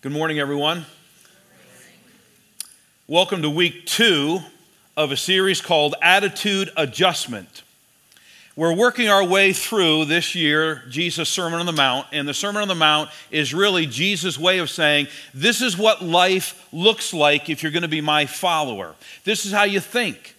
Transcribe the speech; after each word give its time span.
Good 0.00 0.12
morning, 0.12 0.38
everyone. 0.38 0.86
Welcome 3.08 3.42
to 3.42 3.50
week 3.50 3.84
two 3.84 4.38
of 4.96 5.10
a 5.10 5.16
series 5.16 5.60
called 5.60 5.96
Attitude 6.00 6.70
Adjustment. 6.76 7.64
We're 8.54 8.76
working 8.76 9.08
our 9.08 9.24
way 9.24 9.52
through 9.52 10.04
this 10.04 10.36
year 10.36 10.84
Jesus' 10.88 11.28
Sermon 11.28 11.58
on 11.58 11.66
the 11.66 11.72
Mount, 11.72 12.06
and 12.12 12.28
the 12.28 12.32
Sermon 12.32 12.62
on 12.62 12.68
the 12.68 12.76
Mount 12.76 13.10
is 13.32 13.52
really 13.52 13.86
Jesus' 13.86 14.38
way 14.38 14.60
of 14.60 14.70
saying, 14.70 15.08
This 15.34 15.60
is 15.60 15.76
what 15.76 16.00
life 16.00 16.68
looks 16.72 17.12
like 17.12 17.50
if 17.50 17.64
you're 17.64 17.72
going 17.72 17.82
to 17.82 17.88
be 17.88 18.00
my 18.00 18.24
follower. 18.24 18.94
This 19.24 19.46
is 19.46 19.50
how 19.50 19.64
you 19.64 19.80
think. 19.80 20.36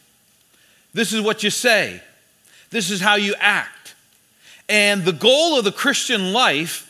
This 0.93 1.11
is 1.11 1.19
what 1.19 1.43
you 1.43 1.49
say. 1.49 2.01
This 2.69 2.89
is 2.89 3.01
how 3.01 3.15
you 3.15 3.35
act. 3.37 3.93
And 4.69 5.03
the 5.03 5.11
goal 5.11 5.59
of 5.59 5.65
the 5.65 5.73
Christian 5.73 6.31
life 6.31 6.88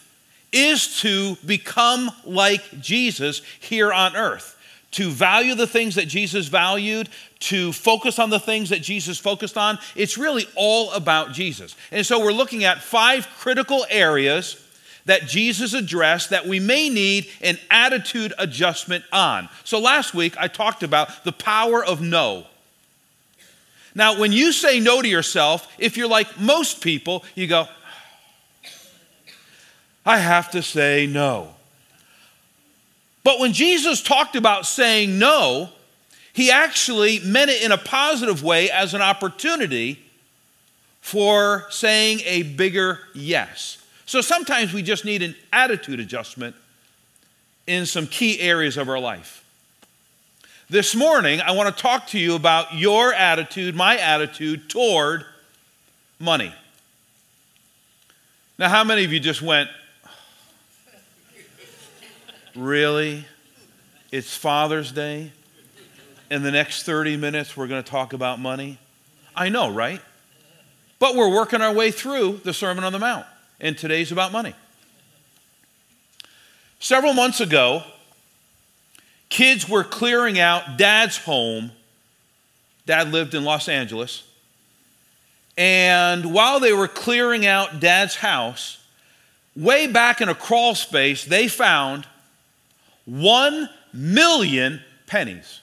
is 0.52 1.00
to 1.02 1.36
become 1.46 2.12
like 2.26 2.80
Jesus 2.80 3.42
here 3.60 3.94
on 3.94 4.16
earth, 4.16 4.58
to 4.92 5.10
value 5.10 5.56
the 5.56 5.68
things 5.68 5.96
that 5.96 6.08
Jesus 6.08 6.48
valued, 6.48 7.10
to 7.40 7.72
focus 7.72 8.20
on 8.20 8.30
the 8.30 8.40
things 8.40 8.70
that 8.70 8.82
Jesus 8.82 9.18
focused 9.20 9.58
on. 9.58 9.78
It's 9.96 10.18
really 10.18 10.48
all 10.56 10.92
about 10.92 11.34
Jesus. 11.34 11.76
And 11.92 12.06
so 12.06 12.24
we're 12.24 12.32
looking 12.32 12.64
at 12.64 12.82
five 12.82 13.28
critical 13.38 13.86
areas 13.90 14.66
that 15.06 15.28
Jesus 15.28 15.74
addressed 15.74 16.30
that 16.32 16.46
we 16.46 16.60
may 16.60 16.90
need 16.90 17.30
an 17.42 17.58
attitude 17.72 18.34
adjustment 18.38 19.04
on. 19.12 19.50
So 19.64 19.80
last 19.80 20.14
week 20.14 20.36
I 20.38 20.48
talked 20.48 20.84
about 20.84 21.24
the 21.24 21.32
power 21.32 21.84
of 21.84 22.02
no. 22.02 22.46
Now, 23.96 24.20
when 24.20 24.32
you 24.32 24.52
say 24.52 24.80
no 24.80 25.02
to 25.02 25.08
yourself, 25.08 25.68
if 25.80 25.98
you're 25.98 26.08
like 26.08 26.40
most 26.40 26.82
people, 26.84 27.24
you 27.34 27.48
go, 27.48 27.68
I 30.06 30.18
have 30.18 30.52
to 30.52 30.62
say 30.62 31.08
no. 31.08 31.56
But 33.24 33.40
when 33.40 33.54
Jesus 33.54 34.02
talked 34.02 34.36
about 34.36 34.66
saying 34.66 35.20
no, 35.20 35.70
he 36.34 36.52
actually 36.52 37.20
meant 37.20 37.52
it 37.52 37.62
in 37.62 37.72
a 37.72 37.78
positive 37.78 38.44
way 38.44 38.72
as 38.72 38.94
an 38.94 39.02
opportunity 39.02 40.00
for 41.02 41.66
saying 41.70 42.22
a 42.26 42.44
bigger 42.44 43.00
yes. 43.14 43.78
So 44.06 44.22
sometimes 44.22 44.74
we 44.74 44.82
just 44.82 45.06
need 45.06 45.22
an 45.22 45.36
attitude 45.52 46.00
adjustment 46.00 46.56
in 47.68 47.86
some 47.86 48.08
key 48.08 48.40
areas 48.40 48.78
of 48.78 48.90
our 48.90 49.00
life. 49.00 49.46
This 50.70 50.96
morning, 50.96 51.42
I 51.42 51.52
want 51.52 51.76
to 51.76 51.82
talk 51.82 52.08
to 52.08 52.20
you 52.20 52.36
about 52.36 52.76
your 52.76 53.14
attitude, 53.14 53.76
my 53.76 53.98
attitude 53.98 54.70
toward 54.70 55.26
money. 56.20 56.54
Now, 58.58 58.70
how 58.70 58.84
many 58.84 59.04
of 59.04 59.12
you 59.12 59.20
just 59.20 59.42
went, 59.42 59.70
Really? 62.56 63.26
It's 64.12 64.36
Father's 64.36 64.92
Day? 64.92 65.32
In 66.32 66.44
the 66.44 66.52
next 66.52 66.84
30 66.84 67.18
minutes, 67.18 67.56
we're 67.56 67.68
going 67.68 67.84
to 67.84 67.90
talk 67.90 68.14
about 68.14 68.40
money? 68.40 68.80
I 69.36 69.50
know, 69.50 69.72
right? 69.72 70.02
But 71.00 71.16
we're 71.16 71.34
working 71.34 71.62
our 71.62 71.74
way 71.74 71.92
through 71.92 72.42
the 72.44 72.54
Sermon 72.54 72.84
on 72.84 72.92
the 72.92 73.00
Mount, 73.00 73.26
and 73.60 73.78
today's 73.78 74.12
about 74.12 74.32
money. 74.32 74.54
Several 76.80 77.14
months 77.14 77.40
ago, 77.40 77.84
kids 79.30 79.70
were 79.70 79.84
clearing 79.84 80.40
out 80.40 80.78
dad's 80.78 81.18
home. 81.18 81.72
Dad 82.86 83.12
lived 83.12 83.34
in 83.34 83.44
Los 83.44 83.70
Angeles. 83.70 84.24
And 85.58 86.34
while 86.34 86.60
they 86.60 86.74
were 86.74 86.88
clearing 86.88 87.46
out 87.46 87.80
dad's 87.80 88.16
house, 88.16 88.84
way 89.56 89.88
back 89.88 90.22
in 90.22 90.30
a 90.30 90.36
crawl 90.36 90.74
space, 90.74 91.26
they 91.26 91.48
found 91.48 92.08
one 93.10 93.70
million 93.92 94.82
pennies. 95.08 95.62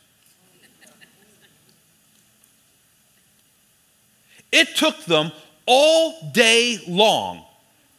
It 4.51 4.75
took 4.75 5.05
them 5.05 5.33
all 5.67 6.31
day 6.33 6.79
long 6.89 7.45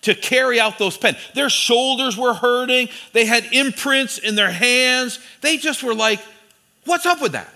to 0.01 0.15
carry 0.15 0.59
out 0.59 0.77
those 0.77 0.97
pennies. 0.97 1.21
Their 1.33 1.49
shoulders 1.49 2.17
were 2.17 2.33
hurting, 2.33 2.89
they 3.13 3.25
had 3.25 3.45
imprints 3.51 4.17
in 4.17 4.35
their 4.35 4.51
hands. 4.51 5.19
They 5.41 5.57
just 5.57 5.83
were 5.83 5.95
like, 5.95 6.19
What's 6.85 7.05
up 7.05 7.21
with 7.21 7.33
that? 7.33 7.53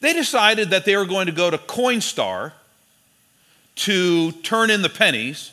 They 0.00 0.12
decided 0.12 0.70
that 0.70 0.84
they 0.84 0.96
were 0.96 1.06
going 1.06 1.26
to 1.26 1.32
go 1.32 1.48
to 1.48 1.58
Coinstar 1.58 2.52
to 3.76 4.32
turn 4.32 4.68
in 4.68 4.82
the 4.82 4.88
pennies 4.88 5.52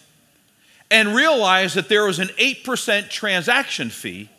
and 0.91 1.13
realized 1.13 1.75
that 1.75 1.89
there 1.89 2.05
was 2.05 2.19
an 2.19 2.29
8% 2.39 3.09
transaction 3.09 3.89
fee. 3.89 4.29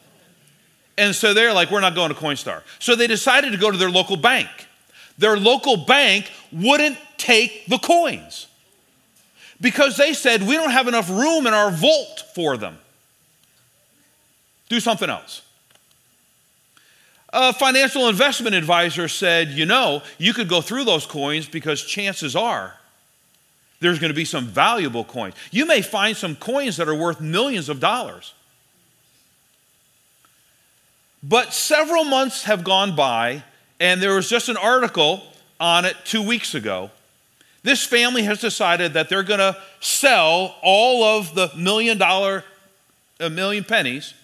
And 0.99 1.15
so 1.15 1.33
they're 1.33 1.53
like, 1.53 1.71
we're 1.71 1.81
not 1.81 1.95
going 1.95 2.13
to 2.13 2.15
Coinstar. 2.15 2.63
So 2.79 2.97
they 2.97 3.07
decided 3.07 3.53
to 3.53 3.59
go 3.59 3.71
to 3.71 3.79
their 3.79 3.91
local 3.91 4.17
bank. 4.17 4.49
Their 5.19 5.37
local 5.37 5.77
bank 5.77 6.31
wouldn't 6.53 6.99
take 7.17 7.67
the 7.67 7.79
coins 7.79 8.49
because 9.61 9.97
they 9.97 10.13
said, 10.13 10.43
we 10.43 10.55
don't 10.55 10.71
have 10.71 10.89
enough 10.89 11.09
room 11.11 11.47
in 11.47 11.55
our 11.55 11.71
vault 11.71 12.25
for 12.35 12.57
them. 12.57 12.79
Do 14.69 14.81
something 14.81 15.11
else. 15.11 15.43
A 17.33 17.53
financial 17.53 18.09
investment 18.09 18.57
advisor 18.57 19.07
said, 19.07 19.49
you 19.51 19.67
know, 19.67 20.03
you 20.19 20.33
could 20.33 20.49
go 20.49 20.61
through 20.61 20.85
those 20.85 21.07
coins 21.07 21.47
because 21.49 21.85
chances 21.85 22.35
are 22.35 22.80
there's 23.81 23.99
going 23.99 24.11
to 24.11 24.17
be 24.17 24.25
some 24.25 24.47
valuable 24.47 25.05
coins. 25.05 25.35
You 25.51 25.67
may 25.67 25.83
find 25.83 26.17
some 26.17 26.37
coins 26.37 26.77
that 26.77 26.89
are 26.89 26.95
worth 26.95 27.21
millions 27.21 27.69
of 27.69 27.81
dollars. 27.81 28.35
But 31.23 31.53
several 31.53 32.05
months 32.05 32.45
have 32.45 32.65
gone 32.65 32.95
by, 32.95 33.43
and 33.79 34.03
there 34.03 34.15
was 34.15 34.29
just 34.29 34.49
an 34.49 34.57
article 34.57 35.23
on 35.59 35.85
it 35.85 35.97
two 36.05 36.23
weeks 36.23 36.55
ago. 36.55 36.91
This 37.63 37.85
family 37.85 38.23
has 38.23 38.41
decided 38.41 38.95
that 38.95 39.09
they're 39.09 39.23
going 39.23 39.41
to 39.41 39.57
sell 39.81 40.57
all 40.63 41.05
of 41.05 41.35
the 41.35 41.51
million 41.57 41.99
dollar, 41.99 42.45
a 43.19 43.29
million 43.29 43.65
pennies, 43.65 44.15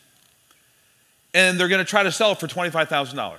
and 1.35 1.61
they're 1.61 1.69
going 1.69 1.85
to 1.85 1.89
try 1.89 2.03
to 2.03 2.13
sell 2.13 2.33
it 2.33 2.41
for 2.41 2.47
$25,000. 2.47 3.37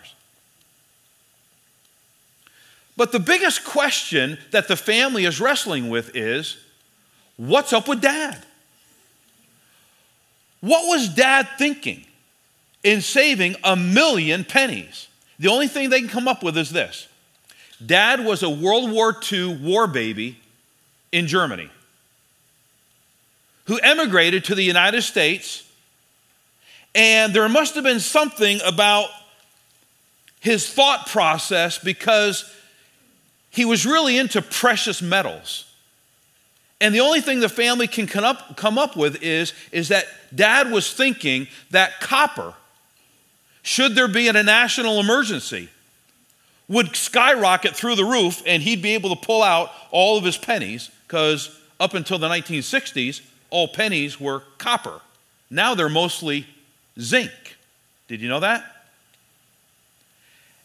But 2.97 3.11
the 3.11 3.19
biggest 3.19 3.63
question 3.63 4.39
that 4.49 4.67
the 4.67 4.75
family 4.75 5.25
is 5.25 5.39
wrestling 5.39 5.89
with 5.89 6.15
is 6.15 6.57
what's 7.37 7.71
up 7.71 7.87
with 7.87 8.01
dad? 8.01 8.43
What 10.61 10.87
was 10.89 11.07
dad 11.07 11.47
thinking 11.59 12.03
in 12.83 13.01
saving 13.01 13.55
a 13.63 13.75
million 13.75 14.43
pennies? 14.43 15.07
The 15.37 15.49
only 15.49 15.67
thing 15.67 15.91
they 15.91 15.99
can 15.99 16.09
come 16.09 16.27
up 16.27 16.41
with 16.41 16.57
is 16.57 16.71
this 16.71 17.07
Dad 17.85 18.25
was 18.25 18.41
a 18.41 18.49
World 18.49 18.91
War 18.91 19.15
II 19.31 19.57
war 19.57 19.85
baby 19.85 20.39
in 21.11 21.27
Germany 21.27 21.69
who 23.65 23.79
emigrated 23.79 24.45
to 24.45 24.55
the 24.55 24.63
United 24.63 25.01
States, 25.03 25.69
and 26.95 27.33
there 27.33 27.47
must 27.49 27.75
have 27.75 27.83
been 27.83 27.99
something 27.99 28.59
about 28.65 29.09
his 30.39 30.71
thought 30.71 31.05
process 31.07 31.77
because 31.77 32.51
he 33.57 33.65
was 33.65 33.87
really 33.87 34.19
into 34.19 34.39
precious 34.39 35.01
metals. 35.01 35.65
And 36.79 36.93
the 36.93 36.99
only 36.99 37.21
thing 37.21 37.39
the 37.39 37.49
family 37.49 37.87
can 37.87 38.05
come 38.05 38.23
up, 38.23 38.55
come 38.55 38.77
up 38.77 38.95
with 38.95 39.23
is, 39.23 39.51
is 39.71 39.87
that 39.87 40.05
dad 40.33 40.71
was 40.71 40.93
thinking 40.93 41.47
that 41.71 41.99
copper, 41.99 42.53
should 43.63 43.95
there 43.95 44.07
be 44.07 44.27
a 44.27 44.33
national 44.43 44.99
emergency, 44.99 45.69
would 46.67 46.95
skyrocket 46.95 47.75
through 47.75 47.95
the 47.95 48.05
roof 48.05 48.43
and 48.45 48.61
he'd 48.61 48.83
be 48.83 48.93
able 48.93 49.15
to 49.15 49.25
pull 49.25 49.41
out 49.41 49.71
all 49.89 50.19
of 50.19 50.23
his 50.23 50.37
pennies 50.37 50.91
because 51.07 51.59
up 51.79 51.95
until 51.95 52.19
the 52.19 52.29
1960s, 52.29 53.21
all 53.49 53.67
pennies 53.67 54.19
were 54.19 54.43
copper. 54.59 55.01
Now 55.49 55.73
they're 55.73 55.89
mostly 55.89 56.45
zinc. 56.99 57.31
Did 58.07 58.21
you 58.21 58.29
know 58.29 58.41
that? 58.41 58.63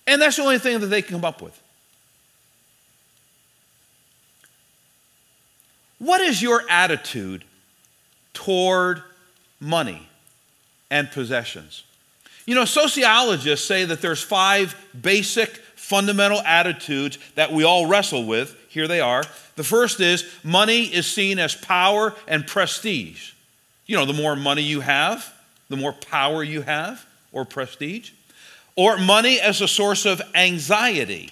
And 0.06 0.20
that's 0.20 0.36
the 0.36 0.42
only 0.42 0.58
thing 0.58 0.78
that 0.80 0.88
they 0.88 1.00
can 1.00 1.16
come 1.16 1.24
up 1.24 1.40
with. 1.40 1.58
What 6.02 6.20
is 6.20 6.42
your 6.42 6.64
attitude 6.68 7.44
toward 8.34 9.04
money 9.60 10.08
and 10.90 11.08
possessions? 11.08 11.84
You 12.44 12.56
know, 12.56 12.64
sociologists 12.64 13.64
say 13.64 13.84
that 13.84 14.02
there's 14.02 14.20
five 14.20 14.74
basic 15.00 15.50
fundamental 15.76 16.40
attitudes 16.40 17.20
that 17.36 17.52
we 17.52 17.62
all 17.62 17.86
wrestle 17.86 18.26
with. 18.26 18.56
Here 18.68 18.88
they 18.88 18.98
are. 18.98 19.22
The 19.54 19.62
first 19.62 20.00
is 20.00 20.28
money 20.42 20.86
is 20.86 21.06
seen 21.06 21.38
as 21.38 21.54
power 21.54 22.16
and 22.26 22.48
prestige. 22.48 23.30
You 23.86 23.94
know, 23.94 24.04
the 24.04 24.12
more 24.12 24.34
money 24.34 24.62
you 24.62 24.80
have, 24.80 25.32
the 25.68 25.76
more 25.76 25.92
power 25.92 26.42
you 26.42 26.62
have 26.62 27.06
or 27.30 27.44
prestige. 27.44 28.10
Or 28.74 28.98
money 28.98 29.38
as 29.38 29.60
a 29.60 29.68
source 29.68 30.04
of 30.04 30.20
anxiety. 30.34 31.30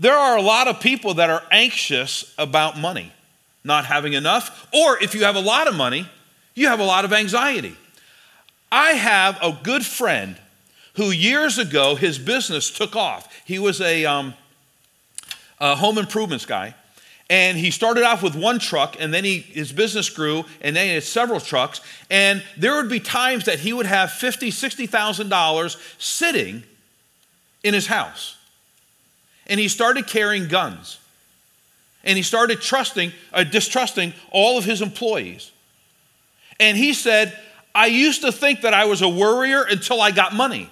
There 0.00 0.16
are 0.16 0.36
a 0.36 0.42
lot 0.42 0.66
of 0.66 0.80
people 0.80 1.14
that 1.14 1.28
are 1.30 1.42
anxious 1.52 2.34
about 2.38 2.78
money, 2.78 3.12
not 3.62 3.84
having 3.84 4.14
enough, 4.14 4.66
or 4.72 4.98
if 5.00 5.14
you 5.14 5.24
have 5.24 5.36
a 5.36 5.40
lot 5.40 5.68
of 5.68 5.74
money, 5.74 6.08
You 6.54 6.68
have 6.68 6.80
a 6.80 6.84
lot 6.84 7.04
of 7.04 7.12
anxiety. 7.12 7.76
I 8.70 8.92
have 8.92 9.38
a 9.42 9.56
good 9.62 9.84
friend 9.84 10.36
who 10.94 11.10
years 11.10 11.58
ago 11.58 11.94
his 11.94 12.18
business 12.18 12.70
took 12.70 12.96
off. 12.96 13.28
He 13.44 13.58
was 13.58 13.80
a, 13.80 14.04
um, 14.04 14.34
a 15.58 15.74
home 15.76 15.98
improvements 15.98 16.44
guy. 16.44 16.74
And 17.30 17.56
he 17.56 17.70
started 17.70 18.02
off 18.02 18.24
with 18.24 18.34
one 18.34 18.58
truck, 18.58 18.96
and 18.98 19.14
then 19.14 19.22
he, 19.22 19.38
his 19.38 19.70
business 19.70 20.10
grew, 20.10 20.44
and 20.60 20.74
then 20.74 20.86
he 20.88 20.94
had 20.94 21.04
several 21.04 21.38
trucks. 21.38 21.80
And 22.10 22.42
there 22.56 22.74
would 22.74 22.90
be 22.90 22.98
times 22.98 23.44
that 23.44 23.60
he 23.60 23.72
would 23.72 23.86
have 23.86 24.10
fifty, 24.10 24.50
sixty 24.50 24.86
thousand 24.86 25.28
dollars 25.28 25.76
sitting 25.98 26.64
in 27.62 27.72
his 27.72 27.86
house. 27.86 28.36
And 29.50 29.60
he 29.60 29.68
started 29.68 30.06
carrying 30.06 30.48
guns. 30.48 30.98
And 32.04 32.16
he 32.16 32.22
started 32.22 32.62
trusting, 32.62 33.12
uh, 33.32 33.44
distrusting 33.44 34.14
all 34.30 34.56
of 34.56 34.64
his 34.64 34.80
employees. 34.80 35.50
And 36.58 36.78
he 36.78 36.94
said, 36.94 37.36
I 37.74 37.86
used 37.86 38.22
to 38.22 38.32
think 38.32 38.62
that 38.62 38.72
I 38.72 38.86
was 38.86 39.02
a 39.02 39.08
worrier 39.08 39.62
until 39.62 40.00
I 40.00 40.12
got 40.12 40.34
money. 40.34 40.70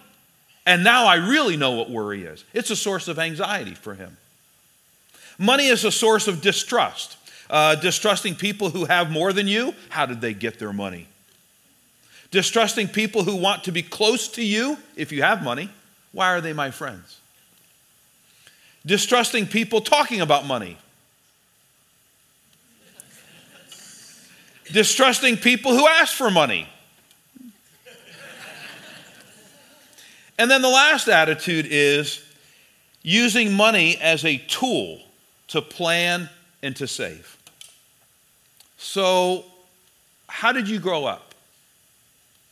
And 0.64 0.84
now 0.84 1.06
I 1.06 1.16
really 1.16 1.56
know 1.56 1.72
what 1.72 1.90
worry 1.90 2.24
is. 2.24 2.44
It's 2.54 2.70
a 2.70 2.76
source 2.76 3.08
of 3.08 3.18
anxiety 3.18 3.74
for 3.74 3.94
him. 3.94 4.16
Money 5.38 5.66
is 5.66 5.84
a 5.84 5.92
source 5.92 6.28
of 6.28 6.40
distrust. 6.40 7.16
Uh, 7.50 7.74
distrusting 7.76 8.34
people 8.34 8.70
who 8.70 8.84
have 8.84 9.10
more 9.10 9.32
than 9.32 9.48
you, 9.48 9.74
how 9.88 10.04
did 10.04 10.20
they 10.20 10.34
get 10.34 10.58
their 10.58 10.72
money? 10.72 11.06
Distrusting 12.30 12.88
people 12.88 13.22
who 13.22 13.36
want 13.36 13.64
to 13.64 13.72
be 13.72 13.82
close 13.82 14.28
to 14.28 14.44
you, 14.44 14.76
if 14.96 15.12
you 15.12 15.22
have 15.22 15.42
money, 15.42 15.70
why 16.12 16.28
are 16.28 16.42
they 16.42 16.52
my 16.52 16.70
friends? 16.70 17.20
Distrusting 18.88 19.48
people 19.48 19.82
talking 19.82 20.22
about 20.22 20.46
money. 20.46 20.78
Distrusting 24.72 25.36
people 25.36 25.76
who 25.76 25.86
ask 25.86 26.14
for 26.14 26.30
money. 26.30 26.66
And 30.38 30.50
then 30.50 30.62
the 30.62 30.70
last 30.70 31.06
attitude 31.06 31.66
is 31.68 32.24
using 33.02 33.52
money 33.52 33.98
as 33.98 34.24
a 34.24 34.38
tool 34.38 35.02
to 35.48 35.60
plan 35.60 36.30
and 36.62 36.74
to 36.76 36.86
save. 36.86 37.36
So, 38.78 39.44
how 40.28 40.50
did 40.50 40.66
you 40.66 40.78
grow 40.78 41.04
up? 41.04 41.34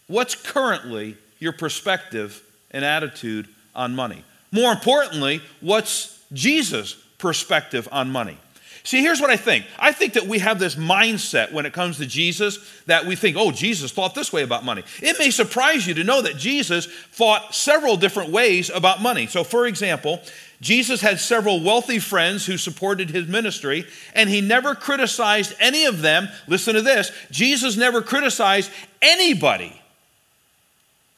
What's 0.07 0.35
currently 0.35 1.17
your 1.39 1.53
perspective 1.53 2.43
and 2.73 2.85
attitude 2.85 3.49
on 3.75 3.97
money? 3.97 4.23
More 4.53 4.71
importantly, 4.71 5.41
what's 5.63 6.16
Jesus' 6.33 6.95
perspective 7.19 7.89
on 7.93 8.11
money? 8.11 8.39
See, 8.87 9.03
here's 9.03 9.21
what 9.21 9.31
I 9.31 9.37
think. 9.37 9.67
I 9.81 9.91
think 9.91 10.13
that 10.13 10.29
we 10.29 10.39
have 10.39 10.61
this 10.61 10.77
mindset 10.77 11.51
when 11.51 11.67
it 11.67 11.73
comes 11.73 11.97
to 11.97 12.07
Jesus 12.07 12.59
that 12.87 13.05
we 13.05 13.17
think, 13.17 13.37
oh, 13.37 13.51
Jesus 13.51 13.91
thought 13.91 14.15
this 14.15 14.33
way 14.33 14.45
about 14.45 14.65
money. 14.65 14.85
It 15.03 15.19
may 15.19 15.31
surprise 15.31 15.89
you 15.89 15.95
to 15.95 16.05
know 16.05 16.23
that 16.23 16.37
Jesus 16.37 16.87
thought 16.87 17.53
several 17.53 17.97
different 17.97 18.31
ways 18.31 18.71
about 18.71 19.03
money. 19.03 19.27
So, 19.27 19.43
for 19.43 19.67
example, 19.67 20.21
Jesus 20.61 21.01
had 21.01 21.19
several 21.19 21.65
wealthy 21.65 21.99
friends 21.99 22.47
who 22.47 22.57
supported 22.57 23.11
his 23.11 23.27
ministry, 23.27 23.87
and 24.15 24.31
he 24.31 24.41
never 24.41 24.77
criticized 24.77 25.57
any 25.59 25.87
of 25.87 26.01
them. 26.01 26.29
Listen 26.47 26.75
to 26.75 26.83
this 26.83 27.11
Jesus 27.33 27.77
never 27.77 28.03
criticized 28.03 28.71
anybody 29.03 29.83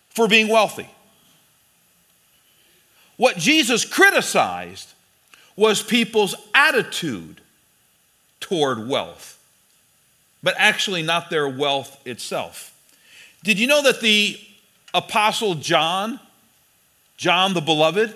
for 0.08 0.26
being 0.26 0.48
wealthy. 0.48 0.88
What 3.18 3.36
Jesus 3.36 3.84
criticized 3.84 4.94
was 5.58 5.82
people's 5.82 6.36
attitude 6.54 7.40
toward 8.38 8.88
wealth, 8.88 9.42
but 10.40 10.54
actually 10.56 11.02
not 11.02 11.30
their 11.30 11.48
wealth 11.48 12.00
itself. 12.06 12.80
Did 13.42 13.58
you 13.58 13.66
know 13.66 13.82
that 13.82 14.00
the 14.00 14.38
Apostle 14.94 15.56
John, 15.56 16.20
John 17.16 17.54
the 17.54 17.60
Beloved, 17.60 18.14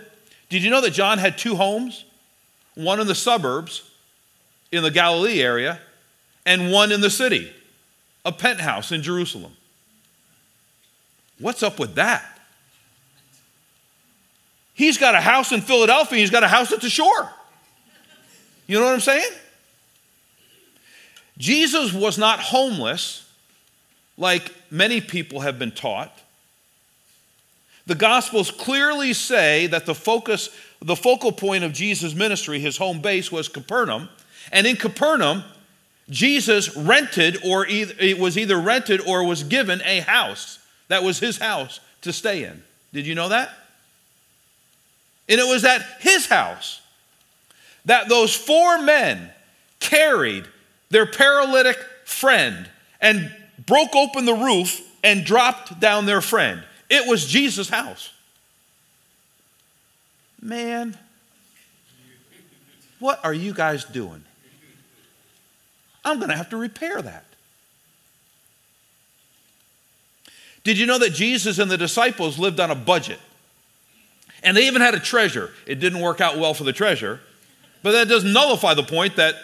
did 0.50 0.62
you 0.62 0.71
know 0.71 0.81
that 0.83 0.93
John 0.93 1.19
had 1.19 1.37
two 1.37 1.56
homes? 1.56 2.05
One 2.77 3.00
in 3.00 3.09
the 3.09 3.15
suburbs 3.15 3.91
in 4.71 4.85
the 4.85 4.93
Galilee 4.93 5.43
area, 5.43 5.81
and 6.47 6.71
one 6.71 6.93
in 6.93 7.00
the 7.00 7.11
city, 7.11 7.53
a 8.25 8.31
penthouse 8.31 8.93
in 8.93 9.03
Jerusalem. 9.03 9.56
What's 11.41 11.65
up 11.65 11.81
with 11.81 11.97
that? 11.97 12.39
He's 14.74 14.98
got 14.98 15.14
a 15.14 15.20
house 15.20 15.52
in 15.52 15.60
Philadelphia, 15.60 16.19
he's 16.19 16.30
got 16.30 16.42
a 16.42 16.48
house 16.48 16.72
at 16.72 16.80
the 16.80 16.90
shore. 16.90 17.30
You 18.66 18.78
know 18.78 18.86
what 18.86 18.94
I'm 18.94 19.00
saying? 19.00 19.30
Jesus 21.38 21.92
was 21.92 22.19
not 22.19 22.38
homeless 22.38 23.28
like 24.16 24.52
many 24.70 25.00
people 25.00 25.40
have 25.40 25.58
been 25.58 25.72
taught. 25.72 26.16
The 27.86 27.94
Gospels 27.94 28.50
clearly 28.50 29.12
say 29.12 29.66
that 29.66 29.86
the 29.86 29.94
focus, 29.94 30.50
the 30.80 30.94
focal 30.94 31.32
point 31.32 31.64
of 31.64 31.72
Jesus' 31.72 32.14
ministry, 32.14 32.60
his 32.60 32.76
home 32.76 33.00
base 33.00 33.32
was 33.32 33.48
Capernaum. 33.48 34.08
And 34.52 34.66
in 34.66 34.76
Capernaum, 34.76 35.42
Jesus 36.08 36.76
rented, 36.76 37.38
or 37.44 37.66
either, 37.66 37.94
it 37.98 38.19
was 38.19 38.38
either 38.38 38.60
rented 38.60 39.00
or 39.00 39.24
was 39.26 39.42
given 39.42 39.82
a 39.84 40.00
house. 40.00 40.58
That 40.88 41.02
was 41.02 41.19
his 41.19 41.38
house 41.38 41.80
to 42.02 42.12
stay 42.12 42.44
in. 42.44 42.62
Did 42.92 43.06
you 43.06 43.14
know 43.14 43.30
that? 43.30 43.50
And 45.32 45.40
it 45.40 45.46
was 45.46 45.64
at 45.64 45.81
his 46.00 46.26
house 46.26 46.82
that 47.87 48.11
those 48.11 48.34
four 48.34 48.82
men 48.82 49.31
carried 49.81 50.44
their 50.90 51.06
paralytic 51.06 51.79
friend 52.05 52.69
and 53.00 53.34
broke 53.64 53.96
open 53.96 54.26
the 54.26 54.34
roof 54.34 54.82
and 55.02 55.25
dropped 55.25 55.81
down 55.81 56.05
their 56.05 56.20
friend. 56.20 56.62
It 56.90 57.08
was 57.08 57.26
Jesus' 57.26 57.70
house. 57.70 58.12
Man, 60.38 60.99
what 62.99 63.25
are 63.25 63.32
you 63.32 63.55
guys 63.55 63.84
doing? 63.84 64.23
I'm 66.05 66.19
going 66.19 66.29
to 66.29 66.37
have 66.37 66.50
to 66.50 66.58
repair 66.58 67.00
that. 67.00 67.25
Did 70.62 70.76
you 70.76 70.84
know 70.84 70.99
that 70.99 71.14
Jesus 71.14 71.58
and 71.58 71.70
the 71.70 71.79
disciples 71.79 72.38
lived 72.38 72.61
on 72.61 72.70
a 72.70 72.75
budget? 72.75 73.19
And 74.43 74.56
they 74.56 74.67
even 74.67 74.83
had 74.83 74.94
a 74.94 75.00
treasure. 75.00 75.50
It 75.67 75.77
didn't 75.77 76.00
work 76.00 76.21
out 76.21 76.39
well 76.39 76.55
for 76.55 76.65
the 76.65 76.73
treasure, 76.73 77.21
but 77.83 77.93
that 77.93 78.09
doesn't 78.09 78.33
nullify 78.33 78.75
the 78.75 78.83
point 78.83 79.17
that 79.17 79.37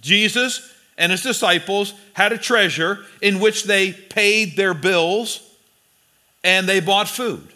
Jesus 0.00 0.74
and 0.96 1.12
his 1.12 1.22
disciples 1.22 1.94
had 2.12 2.32
a 2.32 2.38
treasure 2.38 3.04
in 3.22 3.40
which 3.40 3.64
they 3.64 3.92
paid 3.92 4.56
their 4.56 4.74
bills 4.74 5.42
and 6.44 6.68
they 6.68 6.80
bought 6.80 7.08
food. 7.08 7.46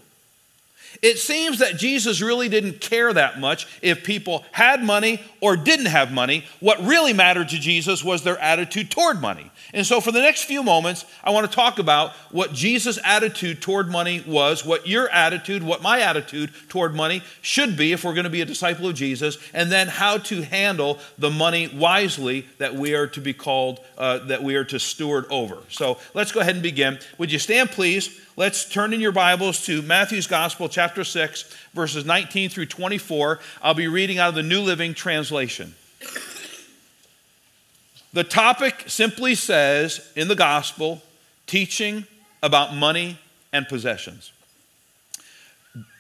It 1.03 1.19
seems 1.19 1.59
that 1.59 1.79
Jesus 1.79 2.23
really 2.23 2.49
didn't 2.49 2.81
care 2.81 3.13
that 3.13 3.41
much 3.41 3.67
if 3.83 4.05
people 4.05 4.45
had 4.53 4.85
money 4.85 5.21
or 5.41 5.57
didn't 5.57 5.87
have 5.87 6.13
money. 6.13 6.45
What 6.61 6.81
really 6.81 7.13
mattered 7.13 7.49
to 7.49 7.59
Jesus 7.59 8.05
was 8.05 8.23
their 8.23 8.39
attitude 8.39 8.89
toward 8.89 9.21
money. 9.21 9.51
And 9.75 9.85
so, 9.85 10.01
for 10.01 10.13
the 10.13 10.21
next 10.21 10.45
few 10.45 10.63
moments, 10.63 11.05
I 11.25 11.31
want 11.31 11.51
to 11.51 11.55
talk 11.55 11.81
about 11.81 12.13
what 12.31 12.53
Jesus' 12.53 13.01
attitude 13.03 13.61
toward 13.61 13.89
money 13.89 14.23
was, 14.27 14.65
what 14.65 14.87
your 14.87 15.09
attitude, 15.09 15.65
what 15.65 15.83
my 15.83 16.01
attitude 16.01 16.51
toward 16.69 16.95
money 16.95 17.23
should 17.41 17.77
be 17.77 17.93
if 17.93 18.05
we're 18.05 18.15
going 18.15 18.25
to 18.25 18.31
be 18.31 18.43
a 18.43 18.47
disciple 18.47 18.87
of 18.87 18.95
Jesus, 18.95 19.39
and 19.53 19.73
then 19.73 19.89
how 19.89 20.19
to 20.19 20.43
handle 20.43 21.01
the 21.19 21.31
money 21.31 21.69
wisely 21.75 22.47
that 22.59 22.75
we 22.75 22.95
are 22.95 23.09
to 23.09 23.21
be 23.21 23.33
called, 23.33 23.81
uh, 23.99 24.19
that 24.19 24.43
we 24.43 24.55
are 24.55 24.65
to 24.65 24.79
steward 24.79 25.25
over. 25.31 25.59
So, 25.69 25.99
let's 26.15 26.31
go 26.31 26.41
ahead 26.41 26.55
and 26.55 26.63
begin. 26.63 26.99
Would 27.19 27.33
you 27.33 27.41
stand, 27.41 27.71
please? 27.71 28.21
Let's 28.35 28.67
turn 28.67 28.95
in 28.95 29.01
your 29.01 29.13
Bibles 29.13 29.67
to 29.67 29.83
Matthew's 29.83 30.27
Gospel, 30.27 30.67
chapter 30.67 31.05
6, 31.05 31.55
verses 31.75 32.07
19 32.07 32.49
through 32.49 32.65
24. 32.65 33.39
I'll 33.63 33.75
be 33.75 33.89
reading 33.89 34.19
out 34.19 34.31
of 34.31 34.35
the 34.35 34.43
New 34.43 34.63
Living 34.63 34.95
Translation. 34.95 35.75
The 38.15 38.25
topic 38.25 38.85
simply 38.87 39.35
says 39.35 40.11
in 40.17 40.29
the 40.29 40.35
gospel 40.35 41.03
teaching 41.47 42.07
about 42.43 42.75
money 42.75 43.19
and 43.53 43.69
possessions. 43.69 44.33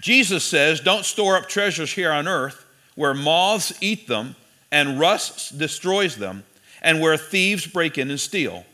Jesus 0.00 0.42
says, 0.42 0.80
Don't 0.80 1.04
store 1.04 1.36
up 1.36 1.50
treasures 1.50 1.92
here 1.92 2.10
on 2.10 2.26
earth 2.26 2.64
where 2.94 3.12
moths 3.12 3.74
eat 3.82 4.08
them 4.08 4.36
and 4.70 4.98
rust 4.98 5.58
destroys 5.58 6.16
them, 6.16 6.44
and 6.80 6.98
where 6.98 7.18
thieves 7.18 7.66
break 7.66 7.98
in 7.98 8.08
and 8.08 8.18
steal. 8.18 8.64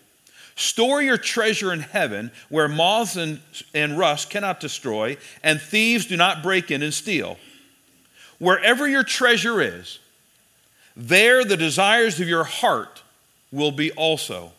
Store 0.59 1.01
your 1.01 1.19
treasure 1.19 1.73
in 1.73 1.79
heaven 1.79 2.33
where 2.49 2.67
moths 2.67 3.15
and, 3.15 3.41
and 3.73 3.97
rust 3.97 4.29
cannot 4.29 4.59
destroy, 4.59 5.17
and 5.41 5.61
thieves 5.61 6.07
do 6.07 6.17
not 6.17 6.43
break 6.43 6.73
in 6.73 6.83
and 6.83 6.93
steal. 6.93 7.39
Wherever 8.41 8.89
your 8.89 9.05
treasure 9.05 9.63
is, 9.63 10.01
there 10.97 11.45
the 11.45 11.57
desires 11.57 12.19
of 12.19 12.27
your 12.27 12.43
heart 12.43 13.05
will 13.53 13.71
be 13.71 13.93
also. 13.93 14.51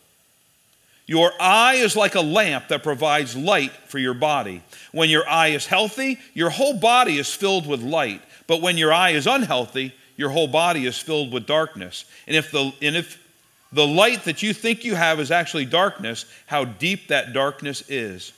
Your 1.06 1.32
eye 1.38 1.74
is 1.74 1.96
like 1.96 2.14
a 2.14 2.22
lamp 2.22 2.68
that 2.68 2.82
provides 2.82 3.36
light 3.36 3.72
for 3.86 3.98
your 3.98 4.14
body. 4.14 4.62
When 4.92 5.10
your 5.10 5.28
eye 5.28 5.48
is 5.48 5.66
healthy, 5.66 6.18
your 6.32 6.48
whole 6.48 6.78
body 6.78 7.18
is 7.18 7.34
filled 7.34 7.66
with 7.66 7.82
light. 7.82 8.22
But 8.46 8.62
when 8.62 8.78
your 8.78 8.90
eye 8.90 9.10
is 9.10 9.26
unhealthy, 9.26 9.92
your 10.16 10.30
whole 10.30 10.48
body 10.48 10.86
is 10.86 10.96
filled 10.96 11.30
with 11.30 11.44
darkness. 11.46 12.06
And 12.26 12.36
if, 12.36 12.50
the, 12.50 12.72
and 12.80 12.96
if 12.96 13.22
the 13.72 13.86
light 13.86 14.24
that 14.24 14.42
you 14.42 14.52
think 14.52 14.84
you 14.84 14.94
have 14.94 15.20
is 15.20 15.30
actually 15.30 15.64
darkness, 15.64 16.24
how 16.46 16.64
deep 16.64 17.08
that 17.08 17.32
darkness 17.32 17.82
is. 17.88 18.32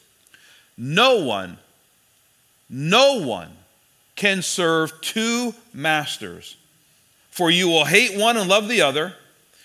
No 0.76 1.24
one, 1.24 1.58
no 2.68 3.20
one 3.20 3.50
can 4.14 4.42
serve 4.42 5.00
two 5.00 5.54
masters. 5.72 6.56
For 7.30 7.50
you 7.50 7.68
will 7.68 7.86
hate 7.86 8.18
one 8.18 8.36
and 8.36 8.48
love 8.48 8.68
the 8.68 8.82
other, 8.82 9.14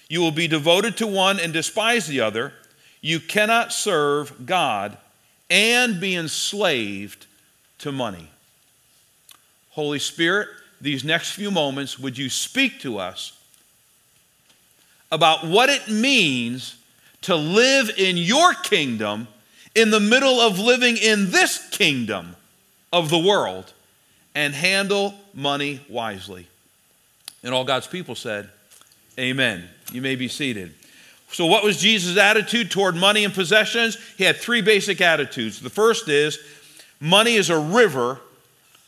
you 0.07 0.21
will 0.21 0.31
be 0.31 0.47
devoted 0.47 0.95
to 0.97 1.07
one 1.07 1.39
and 1.39 1.51
despise 1.51 2.07
the 2.07 2.21
other. 2.21 2.53
You 3.01 3.19
cannot 3.19 3.73
serve 3.73 4.45
God 4.45 4.97
and 5.49 5.99
be 5.99 6.15
enslaved 6.15 7.25
to 7.79 7.91
money. 7.91 8.29
Holy 9.71 9.99
Spirit, 9.99 10.47
these 10.79 11.03
next 11.03 11.31
few 11.31 11.51
moments, 11.51 11.99
would 11.99 12.17
you 12.17 12.29
speak 12.29 12.79
to 12.79 12.97
us 12.97 13.36
about 15.11 15.45
what 15.45 15.69
it 15.69 15.89
means 15.89 16.75
to 17.21 17.35
live 17.35 17.89
in 17.97 18.17
your 18.17 18.53
kingdom 18.53 19.27
in 19.75 19.91
the 19.91 19.99
middle 19.99 20.39
of 20.39 20.59
living 20.59 20.97
in 20.97 21.31
this 21.31 21.69
kingdom 21.69 22.35
of 22.91 23.09
the 23.09 23.17
world 23.17 23.73
and 24.35 24.53
handle 24.53 25.13
money 25.33 25.81
wisely? 25.89 26.47
And 27.43 27.53
all 27.53 27.63
God's 27.63 27.87
people 27.87 28.15
said, 28.15 28.49
Amen. 29.19 29.67
You 29.91 30.01
may 30.01 30.15
be 30.15 30.27
seated. 30.27 30.73
So, 31.31 31.45
what 31.45 31.63
was 31.63 31.79
Jesus' 31.79 32.17
attitude 32.17 32.71
toward 32.71 32.95
money 32.95 33.23
and 33.23 33.33
possessions? 33.33 33.97
He 34.17 34.23
had 34.23 34.37
three 34.37 34.61
basic 34.61 35.01
attitudes. 35.01 35.59
The 35.59 35.69
first 35.69 36.07
is 36.07 36.39
money 36.99 37.35
is 37.35 37.49
a 37.49 37.59
river, 37.59 38.19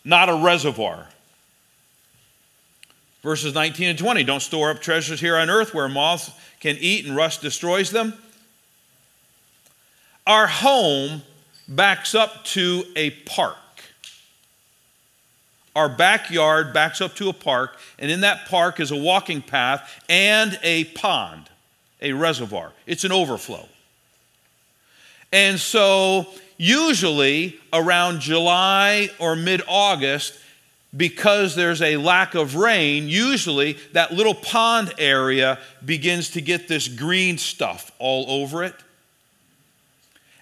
not 0.06 0.30
a 0.30 0.36
reservoir. 0.36 1.08
Verses 3.22 3.54
19 3.54 3.90
and 3.90 4.00
20 4.00 4.24
Don't 4.24 4.42
store 4.42 4.72
up 4.72 4.82
treasures 4.82 5.20
here 5.20 5.38
on 5.38 5.50
earth 5.50 5.74
where 5.74 5.88
moths 5.88 6.32
can 6.60 6.78
eat 6.80 7.06
and 7.06 7.16
rust 7.16 7.42
destroys 7.42 7.92
them. 7.92 8.14
Our 10.28 10.48
home 10.48 11.22
backs 11.68 12.16
up 12.16 12.44
to 12.46 12.84
a 12.96 13.12
park. 13.12 13.56
Our 15.76 15.90
backyard 15.90 16.74
backs 16.74 17.00
up 17.00 17.16
to 17.16 17.30
a 17.30 17.34
park, 17.34 17.78
and 17.98 18.12
in 18.12 18.22
that 18.22 18.48
park 18.48 18.80
is 18.80 18.92
a 18.92 18.98
walking 18.98 19.42
path 19.42 20.04
and 20.10 20.60
a 20.64 20.86
pond 20.86 21.50
a 22.02 22.14
reservoir, 22.14 22.72
it's 22.86 23.04
an 23.04 23.12
overflow. 23.12 23.68
And 25.32 25.60
so, 25.60 26.28
usually 26.58 27.60
around 27.72 28.22
July 28.22 29.10
or 29.20 29.36
mid 29.36 29.62
August, 29.68 30.40
because 30.96 31.56
there's 31.56 31.82
a 31.82 31.98
lack 31.98 32.34
of 32.36 32.56
rain, 32.56 33.08
usually 33.08 33.74
that 33.94 34.12
little 34.12 34.34
pond 34.34 34.94
area 34.98 35.60
begins 35.86 36.32
to 36.32 36.42
get 36.42 36.68
this 36.68 36.88
green 36.88 37.38
stuff 37.38 37.92
all 38.00 38.26
over 38.30 38.64
it. 38.64 38.76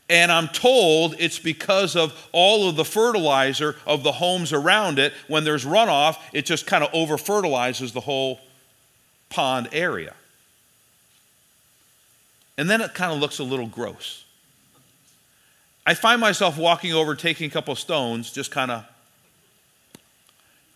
And 0.09 0.31
I'm 0.31 0.47
told 0.47 1.15
it's 1.19 1.37
because 1.37 1.97
of 1.97 2.29
all 2.31 2.69
of 2.69 2.77
the 2.77 2.85
fertilizer 2.85 3.75
of 3.85 4.03
the 4.03 4.13
homes 4.13 4.53
around 4.53 4.99
it. 4.99 5.13
When 5.27 5.43
there's 5.43 5.65
runoff, 5.65 6.17
it 6.31 6.45
just 6.45 6.65
kind 6.65 6.81
of 6.81 6.89
over 6.93 7.17
fertilizes 7.17 7.91
the 7.91 7.99
whole 7.99 8.39
pond 9.29 9.67
area. 9.73 10.13
And 12.57 12.69
then 12.69 12.79
it 12.79 12.93
kind 12.93 13.11
of 13.11 13.19
looks 13.19 13.39
a 13.39 13.43
little 13.43 13.67
gross. 13.67 14.23
I 15.85 15.93
find 15.93 16.21
myself 16.21 16.57
walking 16.57 16.93
over, 16.93 17.13
taking 17.13 17.47
a 17.47 17.49
couple 17.49 17.75
stones, 17.75 18.31
just 18.31 18.49
kind 18.49 18.71
of, 18.71 18.85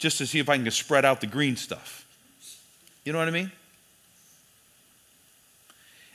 just 0.01 0.17
to 0.17 0.27
see 0.27 0.39
if 0.39 0.49
I 0.49 0.57
can 0.57 0.69
spread 0.71 1.05
out 1.05 1.21
the 1.21 1.27
green 1.27 1.55
stuff. 1.55 2.05
You 3.05 3.13
know 3.13 3.19
what 3.19 3.27
I 3.27 3.31
mean? 3.31 3.51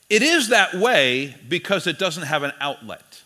It 0.08 0.22
is 0.22 0.48
that 0.50 0.74
way 0.74 1.34
because 1.48 1.86
it 1.86 1.98
doesn't 1.98 2.24
have 2.24 2.42
an 2.42 2.52
outlet. 2.60 3.22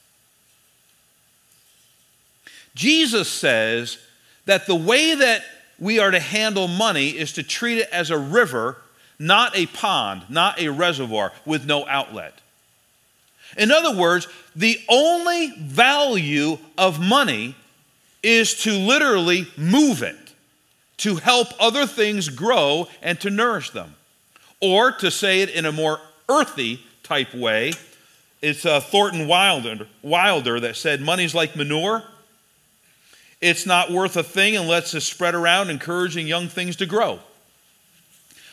Jesus 2.75 3.29
says 3.29 3.99
that 4.47 4.67
the 4.67 4.75
way 4.75 5.15
that 5.15 5.43
we 5.79 5.99
are 5.99 6.11
to 6.11 6.21
handle 6.21 6.69
money 6.69 7.09
is 7.09 7.33
to 7.35 7.43
treat 7.43 7.79
it 7.79 7.89
as 7.91 8.11
a 8.11 8.19
river 8.19 8.77
not 9.21 9.55
a 9.55 9.67
pond, 9.67 10.23
not 10.31 10.59
a 10.59 10.71
reservoir 10.71 11.31
with 11.45 11.67
no 11.67 11.87
outlet. 11.87 12.33
In 13.57 13.71
other 13.71 13.95
words, 13.95 14.27
the 14.57 14.81
only 14.89 15.53
value 15.59 16.57
of 16.79 16.99
money 16.99 17.55
is 18.23 18.63
to 18.63 18.73
literally 18.73 19.47
move 19.59 20.03
it, 20.03 20.30
to 21.01 21.17
help 21.17 21.49
other 21.59 21.87
things 21.87 22.29
grow 22.29 22.87
and 23.03 23.19
to 23.21 23.31
nourish 23.31 23.71
them. 23.71 23.95
Or 24.61 24.93
to 24.93 25.11
say 25.11 25.41
it 25.41 25.49
in 25.49 25.65
a 25.65 25.73
more 25.73 25.99
earthy 26.29 26.81
type 27.03 27.35
way, 27.35 27.73
it's 28.43 28.67
uh, 28.67 28.81
Thornton 28.81 29.27
Wilder, 29.27 29.87
Wilder 30.03 30.61
that 30.61 30.77
said, 30.77 31.01
Money's 31.01 31.35
like 31.35 31.57
manure. 31.57 32.03
It's 33.41 33.65
not 33.65 33.91
worth 33.91 34.17
a 34.17 34.23
thing 34.23 34.57
unless 34.57 34.95
it's 34.95 35.07
spread 35.07 35.35
around, 35.35 35.71
encouraging 35.71 36.27
young 36.27 36.49
things 36.49 36.77
to 36.77 36.87
grow. 36.87 37.21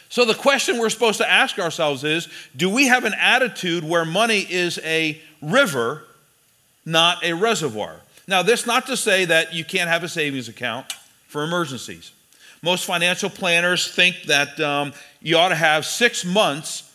So, 0.10 0.24
the 0.24 0.34
question 0.34 0.77
we're 0.77 0.89
supposed 0.89 1.18
to 1.18 1.30
ask 1.30 1.60
ourselves 1.60 2.06
is 2.06 2.30
do 2.56 2.70
we 2.70 2.88
have 2.88 3.04
an 3.04 3.13
attitude 3.20 3.84
where 3.84 4.06
money 4.06 4.48
is 4.50 4.80
a 4.86 5.22
river, 5.42 6.04
not 6.86 7.25
a 7.25 7.34
reservoir? 7.34 7.98
Now, 8.25 8.42
this 8.42 8.66
not 8.66 8.86
to 8.88 8.96
say 8.96 9.25
that 9.25 9.54
you 9.54 9.66
can't 9.66 9.89
have 9.89 10.06
a 10.06 10.10
savings 10.10 10.48
account 10.48 10.94
for 11.27 11.44
emergencies. 11.44 12.13
Most 12.62 12.86
financial 12.86 13.30
planners 13.30 13.88
think 13.94 14.24
that 14.24 14.60
um, 14.60 14.94
you 15.22 15.38
ought 15.38 15.50
to 15.50 15.56
have 15.56 15.86
six 15.86 16.26
months 16.26 16.92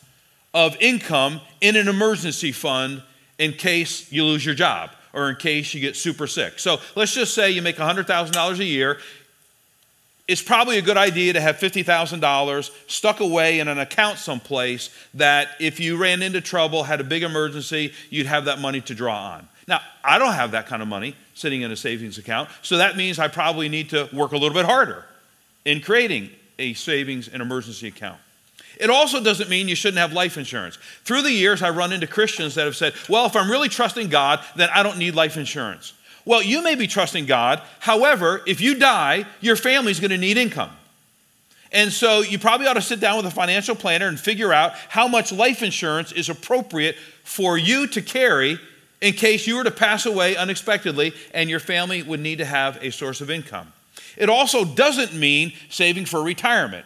of 0.54 0.76
income 0.80 1.40
in 1.60 1.76
an 1.76 1.88
emergency 1.88 2.52
fund 2.52 3.02
in 3.38 3.52
case 3.52 4.10
you 4.12 4.24
lose 4.24 4.44
your 4.44 4.54
job 4.54 4.90
or 5.12 5.30
in 5.30 5.36
case 5.36 5.72
you 5.74 5.80
get 5.80 5.96
super 5.96 6.26
sick. 6.26 6.58
So 6.58 6.78
let's 6.94 7.14
just 7.14 7.34
say 7.34 7.50
you 7.50 7.62
make 7.62 7.76
$100,000 7.76 8.58
a 8.58 8.64
year 8.64 8.98
it's 10.28 10.42
probably 10.42 10.78
a 10.78 10.82
good 10.82 10.96
idea 10.96 11.32
to 11.32 11.40
have 11.40 11.56
$50,000 11.56 12.70
stuck 12.86 13.20
away 13.20 13.58
in 13.58 13.68
an 13.68 13.78
account 13.78 14.18
someplace 14.18 14.90
that 15.14 15.48
if 15.58 15.80
you 15.80 15.96
ran 15.96 16.22
into 16.22 16.40
trouble, 16.40 16.84
had 16.84 17.00
a 17.00 17.04
big 17.04 17.22
emergency, 17.22 17.92
you'd 18.08 18.26
have 18.26 18.44
that 18.44 18.60
money 18.60 18.80
to 18.82 18.94
draw 18.94 19.32
on. 19.32 19.48
Now, 19.66 19.80
I 20.04 20.18
don't 20.18 20.32
have 20.32 20.52
that 20.52 20.66
kind 20.66 20.80
of 20.80 20.88
money 20.88 21.16
sitting 21.34 21.62
in 21.62 21.70
a 21.70 21.76
savings 21.76 22.18
account, 22.18 22.48
so 22.62 22.78
that 22.78 22.96
means 22.96 23.18
I 23.18 23.28
probably 23.28 23.68
need 23.68 23.90
to 23.90 24.08
work 24.12 24.32
a 24.32 24.36
little 24.36 24.54
bit 24.54 24.64
harder 24.64 25.04
in 25.64 25.80
creating 25.80 26.30
a 26.58 26.74
savings 26.74 27.28
and 27.28 27.42
emergency 27.42 27.88
account. 27.88 28.18
It 28.78 28.90
also 28.90 29.22
doesn't 29.22 29.50
mean 29.50 29.68
you 29.68 29.74
shouldn't 29.74 29.98
have 29.98 30.12
life 30.12 30.36
insurance. 30.36 30.78
Through 31.04 31.22
the 31.22 31.30
years, 31.30 31.62
I 31.62 31.70
run 31.70 31.92
into 31.92 32.06
Christians 32.06 32.54
that 32.54 32.64
have 32.64 32.76
said, 32.76 32.94
well, 33.08 33.26
if 33.26 33.36
I'm 33.36 33.50
really 33.50 33.68
trusting 33.68 34.08
God, 34.08 34.40
then 34.56 34.70
I 34.74 34.82
don't 34.82 34.98
need 34.98 35.14
life 35.14 35.36
insurance. 35.36 35.92
Well, 36.24 36.42
you 36.42 36.62
may 36.62 36.74
be 36.74 36.86
trusting 36.86 37.26
God. 37.26 37.60
However, 37.80 38.42
if 38.46 38.60
you 38.60 38.76
die, 38.76 39.26
your 39.40 39.56
family's 39.56 40.00
going 40.00 40.10
to 40.10 40.18
need 40.18 40.36
income. 40.36 40.70
And 41.72 41.90
so 41.92 42.20
you 42.20 42.38
probably 42.38 42.66
ought 42.66 42.74
to 42.74 42.82
sit 42.82 43.00
down 43.00 43.16
with 43.16 43.26
a 43.26 43.30
financial 43.30 43.74
planner 43.74 44.06
and 44.06 44.20
figure 44.20 44.52
out 44.52 44.74
how 44.88 45.08
much 45.08 45.32
life 45.32 45.62
insurance 45.62 46.12
is 46.12 46.28
appropriate 46.28 46.96
for 47.24 47.56
you 47.56 47.86
to 47.88 48.02
carry 48.02 48.58
in 49.00 49.14
case 49.14 49.46
you 49.46 49.56
were 49.56 49.64
to 49.64 49.70
pass 49.70 50.06
away 50.06 50.36
unexpectedly 50.36 51.14
and 51.32 51.48
your 51.48 51.60
family 51.60 52.02
would 52.02 52.20
need 52.20 52.38
to 52.38 52.44
have 52.44 52.78
a 52.82 52.92
source 52.92 53.20
of 53.20 53.30
income. 53.30 53.72
It 54.16 54.28
also 54.28 54.64
doesn't 54.64 55.14
mean 55.14 55.52
saving 55.68 56.06
for 56.06 56.22
retirement. 56.22 56.84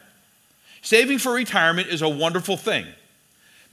Saving 0.83 1.19
for 1.19 1.33
retirement 1.33 1.89
is 1.89 2.03
a 2.03 2.09
wonderful 2.09 2.57
thing 2.57 2.87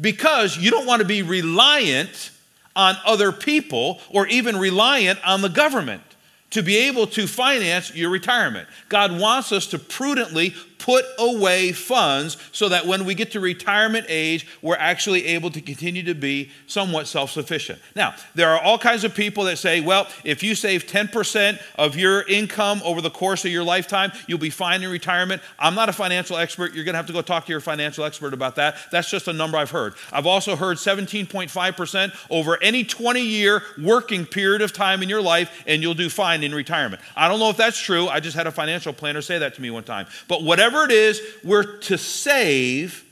because 0.01 0.57
you 0.57 0.71
don't 0.71 0.85
want 0.85 1.01
to 1.01 1.07
be 1.07 1.21
reliant 1.21 2.31
on 2.75 2.95
other 3.05 3.31
people 3.31 3.99
or 4.09 4.27
even 4.27 4.57
reliant 4.57 5.19
on 5.25 5.41
the 5.41 5.49
government 5.49 6.01
to 6.49 6.61
be 6.61 6.77
able 6.77 7.07
to 7.07 7.27
finance 7.27 7.95
your 7.95 8.09
retirement. 8.09 8.67
God 8.89 9.19
wants 9.19 9.51
us 9.51 9.67
to 9.67 9.79
prudently 9.79 10.53
put 10.83 11.05
away 11.17 11.71
funds 11.71 12.35
so 12.51 12.67
that 12.67 12.85
when 12.85 13.05
we 13.05 13.15
get 13.15 13.31
to 13.31 13.39
retirement 13.39 14.05
age, 14.09 14.45
we're 14.61 14.75
actually 14.75 15.27
able 15.27 15.49
to 15.49 15.61
continue 15.61 16.03
to 16.03 16.13
be 16.13 16.51
somewhat 16.67 17.07
self 17.07 17.31
sufficient. 17.31 17.79
Now, 17.95 18.15
there 18.35 18.49
are 18.49 18.59
all 18.59 18.77
kinds 18.77 19.05
of 19.05 19.15
people 19.15 19.45
that 19.45 19.57
say, 19.57 19.79
well, 19.79 20.07
if 20.25 20.43
you 20.43 20.55
save 20.55 20.85
10% 20.85 21.61
of 21.75 21.95
your 21.95 22.23
income 22.23 22.81
over 22.83 22.99
the 22.99 23.09
course 23.09 23.45
of 23.45 23.51
your 23.51 23.63
lifetime, 23.63 24.11
you'll 24.27 24.39
be 24.39 24.49
fine 24.49 24.83
in 24.83 24.91
retirement. 24.91 25.41
I'm 25.57 25.73
not 25.73 25.87
a 25.87 25.93
financial 25.93 26.35
expert. 26.35 26.73
You're 26.73 26.83
going 26.83 26.95
to 26.95 26.97
have 26.97 27.07
to 27.07 27.13
go 27.13 27.21
talk 27.21 27.45
to 27.45 27.51
your 27.53 27.61
financial 27.61 28.03
expert 28.03 28.33
about 28.33 28.57
that. 28.57 28.75
That's 28.91 29.09
just 29.09 29.29
a 29.29 29.33
number 29.33 29.57
I've 29.57 29.71
heard. 29.71 29.93
I've 30.11 30.27
also 30.27 30.57
heard 30.57 30.75
17.5% 30.75 32.13
over 32.29 32.61
any 32.61 32.83
20 32.83 33.21
year 33.21 33.63
working 33.81 34.25
period 34.25 34.61
of 34.61 34.73
time 34.73 35.01
in 35.01 35.07
your 35.07 35.21
life, 35.21 35.63
and 35.65 35.81
you'll 35.81 35.93
do 35.93 36.09
fine 36.09 36.43
in 36.43 36.53
retirement. 36.53 37.01
I 37.15 37.29
don't 37.29 37.39
know 37.39 37.49
if 37.49 37.55
that's 37.55 37.79
true. 37.79 38.09
I 38.09 38.19
just 38.19 38.35
had 38.35 38.47
a 38.47 38.51
financial 38.51 38.91
planner 38.91 39.21
say 39.21 39.37
that 39.37 39.55
to 39.55 39.61
me 39.61 39.71
one 39.71 39.85
time. 39.85 40.07
But 40.27 40.43
whatever 40.43 40.72
whatever 40.73 40.91
it 40.91 40.97
is, 40.97 41.21
we're 41.43 41.77
to 41.79 41.97
save 41.97 43.05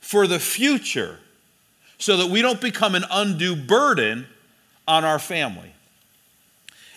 for 0.00 0.26
the 0.26 0.38
future 0.38 1.18
so 1.98 2.16
that 2.16 2.28
we 2.28 2.42
don't 2.42 2.60
become 2.60 2.94
an 2.94 3.04
undue 3.10 3.56
burden 3.56 4.26
on 4.86 5.04
our 5.04 5.18
family. 5.18 5.72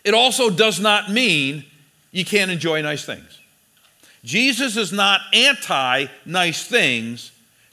It 0.04 0.14
also 0.14 0.50
does 0.50 0.80
not 0.80 1.12
mean 1.12 1.66
you 2.12 2.26
can't 2.26 2.50
enjoy 2.50 2.82
nice 2.82 3.06
things. 3.06 3.40
Jesus 4.24 4.78
is 4.78 4.92
not 4.92 5.22
anti 5.34 6.08
nice 6.26 6.66
things, 6.66 7.32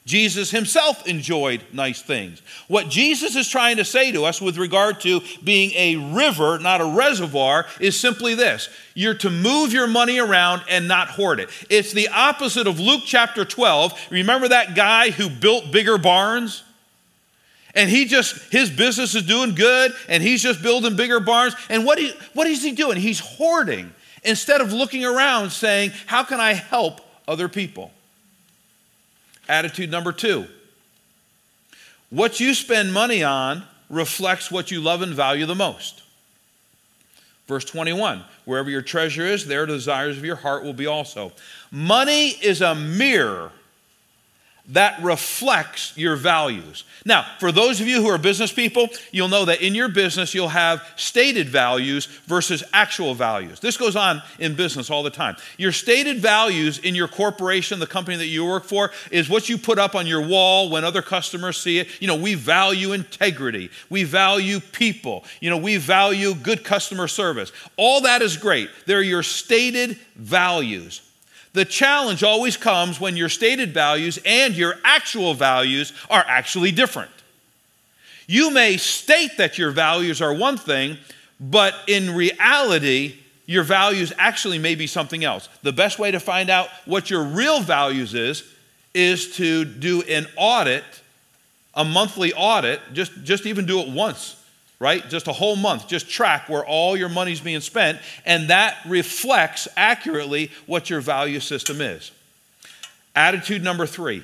Jesus 0.09 0.49
himself 0.49 1.05
enjoyed 1.05 1.61
nice 1.71 2.01
things. 2.01 2.41
What 2.67 2.89
Jesus 2.89 3.35
is 3.35 3.47
trying 3.47 3.77
to 3.77 3.85
say 3.85 4.11
to 4.11 4.25
us 4.25 4.41
with 4.41 4.57
regard 4.57 5.01
to 5.01 5.21
being 5.43 5.71
a 5.75 6.15
river, 6.15 6.57
not 6.57 6.81
a 6.81 6.85
reservoir, 6.85 7.67
is 7.79 7.95
simply 7.95 8.33
this 8.33 8.69
you're 8.95 9.13
to 9.13 9.29
move 9.29 9.71
your 9.71 9.85
money 9.85 10.17
around 10.17 10.63
and 10.67 10.87
not 10.87 11.09
hoard 11.09 11.39
it. 11.39 11.49
It's 11.69 11.93
the 11.93 12.07
opposite 12.07 12.65
of 12.65 12.79
Luke 12.79 13.03
chapter 13.05 13.45
12. 13.45 14.07
Remember 14.09 14.47
that 14.47 14.75
guy 14.75 15.11
who 15.11 15.29
built 15.29 15.71
bigger 15.71 15.99
barns? 15.99 16.63
And 17.75 17.87
he 17.87 18.05
just, 18.05 18.51
his 18.51 18.71
business 18.71 19.13
is 19.13 19.21
doing 19.21 19.53
good, 19.53 19.91
and 20.07 20.23
he's 20.23 20.41
just 20.41 20.63
building 20.63 20.95
bigger 20.95 21.19
barns. 21.19 21.53
And 21.69 21.85
what, 21.85 21.99
he, 21.99 22.11
what 22.33 22.47
is 22.47 22.63
he 22.63 22.71
doing? 22.71 22.97
He's 22.97 23.19
hoarding 23.19 23.93
instead 24.23 24.59
of 24.59 24.73
looking 24.73 25.05
around 25.05 25.51
saying, 25.51 25.91
How 26.07 26.23
can 26.23 26.39
I 26.39 26.53
help 26.53 26.99
other 27.27 27.47
people? 27.47 27.91
Attitude 29.49 29.91
number 29.91 30.13
two 30.13 30.47
what 32.09 32.39
you 32.39 32.53
spend 32.53 32.93
money 32.93 33.23
on 33.23 33.63
reflects 33.89 34.49
what 34.51 34.71
you 34.71 34.81
love 34.81 35.01
and 35.01 35.13
value 35.13 35.45
the 35.45 35.55
most. 35.55 36.01
Verse 37.47 37.65
21 37.65 38.23
Wherever 38.45 38.69
your 38.69 38.81
treasure 38.81 39.25
is, 39.25 39.45
there 39.45 39.65
the 39.65 39.73
desires 39.73 40.17
of 40.17 40.25
your 40.25 40.37
heart 40.37 40.63
will 40.63 40.73
be 40.73 40.87
also. 40.87 41.31
Money 41.71 42.29
is 42.29 42.61
a 42.61 42.73
mirror 42.73 43.51
that 44.69 45.01
reflects 45.01 45.93
your 45.97 46.15
values. 46.15 46.83
Now, 47.05 47.25
for 47.39 47.51
those 47.51 47.81
of 47.81 47.87
you 47.87 48.01
who 48.01 48.09
are 48.09 48.19
business 48.19 48.53
people, 48.53 48.87
you'll 49.11 49.27
know 49.27 49.45
that 49.45 49.61
in 49.61 49.73
your 49.73 49.89
business 49.89 50.33
you'll 50.35 50.49
have 50.49 50.83
stated 50.95 51.49
values 51.49 52.05
versus 52.27 52.63
actual 52.71 53.15
values. 53.15 53.59
This 53.59 53.77
goes 53.77 53.95
on 53.95 54.21
in 54.37 54.55
business 54.55 54.91
all 54.91 55.01
the 55.01 55.09
time. 55.09 55.35
Your 55.57 55.71
stated 55.71 56.19
values 56.19 56.77
in 56.79 56.93
your 56.93 57.07
corporation, 57.07 57.79
the 57.79 57.87
company 57.87 58.17
that 58.17 58.27
you 58.27 58.45
work 58.45 58.65
for, 58.65 58.91
is 59.11 59.27
what 59.27 59.49
you 59.49 59.57
put 59.57 59.79
up 59.79 59.95
on 59.95 60.05
your 60.05 60.25
wall 60.25 60.69
when 60.69 60.83
other 60.83 61.01
customers 61.01 61.57
see 61.57 61.79
it. 61.79 61.87
You 61.99 62.07
know, 62.07 62.15
we 62.15 62.35
value 62.35 62.93
integrity, 62.93 63.71
we 63.89 64.03
value 64.03 64.59
people, 64.59 65.23
you 65.39 65.49
know, 65.49 65.57
we 65.57 65.77
value 65.77 66.35
good 66.35 66.63
customer 66.63 67.07
service. 67.07 67.51
All 67.75 68.01
that 68.01 68.21
is 68.21 68.37
great. 68.37 68.69
They're 68.85 69.01
your 69.01 69.23
stated 69.23 69.97
values. 70.15 71.01
The 71.53 71.65
challenge 71.65 72.23
always 72.23 72.57
comes 72.57 72.99
when 72.99 73.17
your 73.17 73.29
stated 73.29 73.73
values 73.73 74.19
and 74.25 74.55
your 74.55 74.75
actual 74.83 75.33
values 75.33 75.93
are 76.09 76.23
actually 76.27 76.71
different. 76.71 77.11
You 78.27 78.51
may 78.51 78.77
state 78.77 79.37
that 79.37 79.57
your 79.57 79.71
values 79.71 80.21
are 80.21 80.33
one 80.33 80.57
thing, 80.57 80.97
but 81.39 81.73
in 81.87 82.13
reality, 82.13 83.15
your 83.47 83.63
values 83.63 84.13
actually 84.19 84.59
may 84.59 84.75
be 84.75 84.85
something 84.85 85.23
else. 85.23 85.49
The 85.63 85.73
best 85.73 85.97
way 85.97 86.11
to 86.11 86.19
find 86.19 86.51
out 86.51 86.69
what 86.85 87.09
your 87.09 87.23
real 87.23 87.61
values 87.61 88.13
is 88.13 88.43
is 88.93 89.35
to 89.37 89.65
do 89.65 90.03
an 90.03 90.27
audit, 90.35 90.83
a 91.73 91.83
monthly 91.83 92.33
audit, 92.33 92.79
just, 92.93 93.23
just 93.23 93.47
even 93.47 93.65
do 93.65 93.79
it 93.79 93.89
once 93.89 94.38
right? 94.79 95.07
Just 95.09 95.27
a 95.27 95.33
whole 95.33 95.55
month. 95.55 95.87
Just 95.87 96.09
track 96.09 96.47
where 96.49 96.65
all 96.65 96.95
your 96.95 97.09
money's 97.09 97.41
being 97.41 97.61
spent, 97.61 97.99
and 98.25 98.49
that 98.49 98.77
reflects 98.85 99.67
accurately 99.75 100.51
what 100.65 100.89
your 100.89 101.01
value 101.01 101.39
system 101.39 101.81
is. 101.81 102.11
Attitude 103.15 103.63
number 103.63 103.85
three 103.85 104.23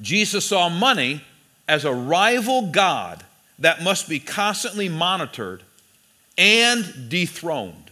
Jesus 0.00 0.44
saw 0.44 0.68
money 0.68 1.22
as 1.68 1.84
a 1.84 1.92
rival 1.92 2.70
God 2.70 3.24
that 3.58 3.82
must 3.82 4.08
be 4.08 4.18
constantly 4.18 4.88
monitored 4.88 5.62
and 6.36 7.08
dethroned. 7.08 7.90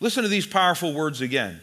Listen 0.00 0.22
to 0.22 0.28
these 0.28 0.46
powerful 0.46 0.92
words 0.92 1.20
again. 1.20 1.60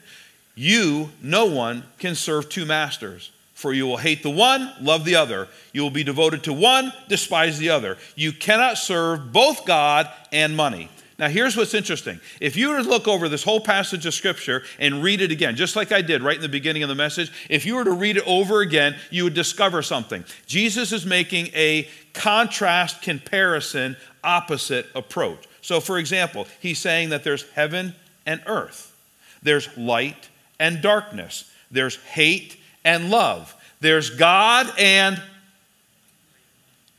You, 0.55 1.11
no 1.21 1.45
one, 1.45 1.83
can 1.99 2.15
serve 2.15 2.49
two 2.49 2.65
masters. 2.65 3.30
For 3.61 3.73
you 3.73 3.85
will 3.85 3.97
hate 3.97 4.23
the 4.23 4.29
one, 4.31 4.73
love 4.81 5.05
the 5.05 5.17
other. 5.17 5.47
You 5.71 5.83
will 5.83 5.91
be 5.91 6.03
devoted 6.03 6.45
to 6.45 6.53
one, 6.53 6.91
despise 7.07 7.59
the 7.59 7.69
other. 7.69 7.99
You 8.15 8.31
cannot 8.31 8.79
serve 8.79 9.31
both 9.31 9.65
God 9.65 10.09
and 10.31 10.57
money. 10.57 10.89
Now, 11.19 11.29
here's 11.29 11.55
what's 11.55 11.75
interesting. 11.75 12.19
If 12.39 12.57
you 12.57 12.69
were 12.69 12.81
to 12.81 12.89
look 12.89 13.07
over 13.07 13.29
this 13.29 13.43
whole 13.43 13.59
passage 13.59 14.07
of 14.07 14.15
Scripture 14.15 14.63
and 14.79 15.03
read 15.03 15.21
it 15.21 15.29
again, 15.29 15.55
just 15.55 15.75
like 15.75 15.91
I 15.91 16.01
did 16.01 16.23
right 16.23 16.35
in 16.35 16.41
the 16.41 16.49
beginning 16.49 16.81
of 16.81 16.89
the 16.89 16.95
message, 16.95 17.31
if 17.51 17.63
you 17.63 17.75
were 17.75 17.83
to 17.83 17.91
read 17.91 18.17
it 18.17 18.23
over 18.25 18.61
again, 18.61 18.95
you 19.11 19.25
would 19.25 19.35
discover 19.35 19.83
something. 19.83 20.25
Jesus 20.47 20.91
is 20.91 21.05
making 21.05 21.49
a 21.53 21.87
contrast, 22.13 23.03
comparison, 23.03 23.95
opposite 24.23 24.87
approach. 24.95 25.43
So, 25.61 25.79
for 25.79 25.99
example, 25.99 26.47
he's 26.59 26.79
saying 26.79 27.09
that 27.09 27.23
there's 27.23 27.47
heaven 27.51 27.93
and 28.25 28.41
earth, 28.47 28.97
there's 29.43 29.69
light 29.77 30.29
and 30.59 30.81
darkness, 30.81 31.51
there's 31.69 31.97
hate 31.97 32.57
and 32.83 33.09
love. 33.09 33.55
There's 33.79 34.09
God 34.09 34.71
and 34.77 35.21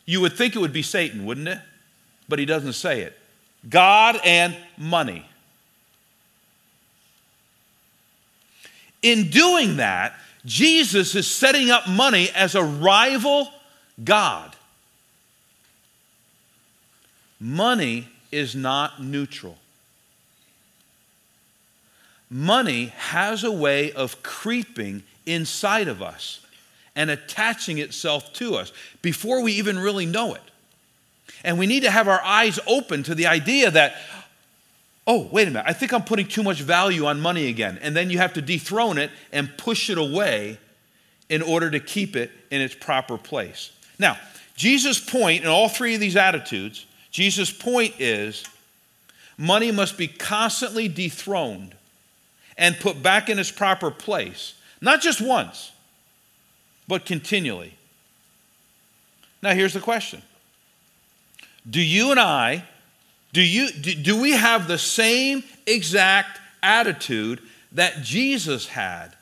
you 0.05 0.21
would 0.21 0.33
think 0.33 0.57
it 0.57 0.59
would 0.59 0.73
be 0.73 0.83
Satan, 0.83 1.25
wouldn't 1.25 1.49
it? 1.49 1.59
But 2.29 2.38
he 2.38 2.45
doesn't 2.45 2.75
say 2.75 3.03
it. 3.03 3.18
God 3.68 4.21
and 4.25 4.57
money. 4.77 5.25
In 9.03 9.31
doing 9.31 9.77
that, 9.77 10.14
Jesus 10.45 11.14
is 11.14 11.29
setting 11.29 11.71
up 11.71 11.88
money 11.88 12.31
as 12.35 12.55
a 12.55 12.62
rival 12.62 13.49
God. 14.03 14.55
Money 17.38 18.09
is 18.31 18.55
not 18.55 19.03
neutral. 19.03 19.59
Money 22.31 22.87
has 22.97 23.45
a 23.45 23.53
way 23.53 23.92
of 23.92 24.23
creeping 24.23 25.03
inside 25.27 25.89
of 25.89 26.03
us 26.03 26.41
and 26.95 27.11
attaching 27.11 27.79
itself 27.79 28.33
to 28.35 28.57
us 28.57 28.73
before 29.01 29.43
we 29.43 29.53
even 29.53 29.79
really 29.79 30.07
know 30.07 30.35
it. 30.35 30.43
And 31.45 31.59
we 31.59 31.67
need 31.67 31.83
to 31.83 31.91
have 31.91 32.09
our 32.09 32.21
eyes 32.23 32.61
open 32.67 33.03
to 33.05 33.15
the 33.15 33.27
idea 33.27 33.71
that, 33.71 33.97
oh, 35.07 35.29
wait 35.33 35.49
a 35.49 35.51
minute, 35.51 35.65
I 35.67 35.73
think 35.73 35.93
I'm 35.93 36.05
putting 36.05 36.29
too 36.29 36.43
much 36.43 36.61
value 36.61 37.07
on 37.07 37.21
money 37.21 37.49
again. 37.49 37.79
And 37.83 37.97
then 37.97 38.11
you 38.11 38.19
have 38.19 38.35
to 38.35 38.43
dethrone 38.43 38.99
it 38.99 39.11
and 39.33 39.57
push 39.57 39.91
it 39.91 39.99
away 39.99 40.59
in 41.29 41.43
order 41.43 41.71
to 41.71 41.81
keep 41.81 42.15
it 42.15 42.31
in 42.51 42.61
its 42.61 42.75
proper 42.75 43.17
place. 43.17 43.73
Now, 43.99 44.19
Jesus' 44.55 45.01
point 45.01 45.43
in 45.43 45.49
all 45.49 45.69
three 45.69 45.95
of 45.95 46.01
these 46.01 46.17
attitudes, 46.17 46.87
Jesus' 47.11 47.51
point 47.51 47.95
is 47.99 48.45
money 49.39 49.73
must 49.73 49.97
be 49.97 50.09
constantly 50.09 50.89
dethroned 50.89 51.75
and 52.59 52.79
put 52.79 53.03
back 53.03 53.31
in 53.31 53.39
its 53.39 53.51
proper 53.51 53.91
place 53.91 54.55
not 54.83 55.01
just 55.01 55.23
once, 55.23 55.73
but 56.87 57.07
continually. 57.07 57.73
Now, 59.40 59.55
here's 59.55 59.73
the 59.73 59.81
question 59.81 60.21
Do 61.68 61.81
you 61.81 62.11
and 62.11 62.21
I, 62.21 62.64
do, 63.33 63.40
you, 63.40 63.71
do, 63.71 63.95
do 63.95 64.21
we 64.21 64.33
have 64.33 64.68
the 64.68 64.79
same 64.79 65.45
exact 65.66 66.40
attitude 66.62 67.40
that 67.73 68.03
Jesus 68.03 68.66
had 68.66 69.16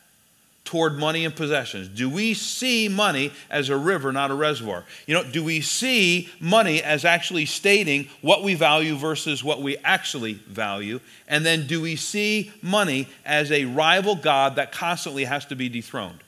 toward 0.70 0.96
money 0.96 1.24
and 1.24 1.34
possessions? 1.34 1.88
Do 1.88 2.08
we 2.08 2.32
see 2.32 2.88
money 2.88 3.32
as 3.50 3.70
a 3.70 3.76
river, 3.76 4.12
not 4.12 4.30
a 4.30 4.34
reservoir? 4.34 4.84
You 5.04 5.14
know, 5.14 5.24
do 5.24 5.42
we 5.42 5.62
see 5.62 6.28
money 6.38 6.80
as 6.80 7.04
actually 7.04 7.46
stating 7.46 8.08
what 8.20 8.44
we 8.44 8.54
value 8.54 8.94
versus 8.94 9.42
what 9.42 9.60
we 9.60 9.78
actually 9.78 10.34
value? 10.34 11.00
And 11.26 11.44
then 11.44 11.66
do 11.66 11.80
we 11.80 11.96
see 11.96 12.52
money 12.62 13.08
as 13.26 13.50
a 13.50 13.64
rival 13.64 14.14
God 14.14 14.54
that 14.54 14.70
constantly 14.70 15.24
has 15.24 15.44
to 15.46 15.56
be 15.56 15.68
dethroned? 15.68 16.20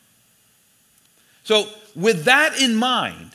So, 1.45 1.69
with 1.95 2.25
that 2.25 2.61
in 2.61 2.75
mind, 2.75 3.31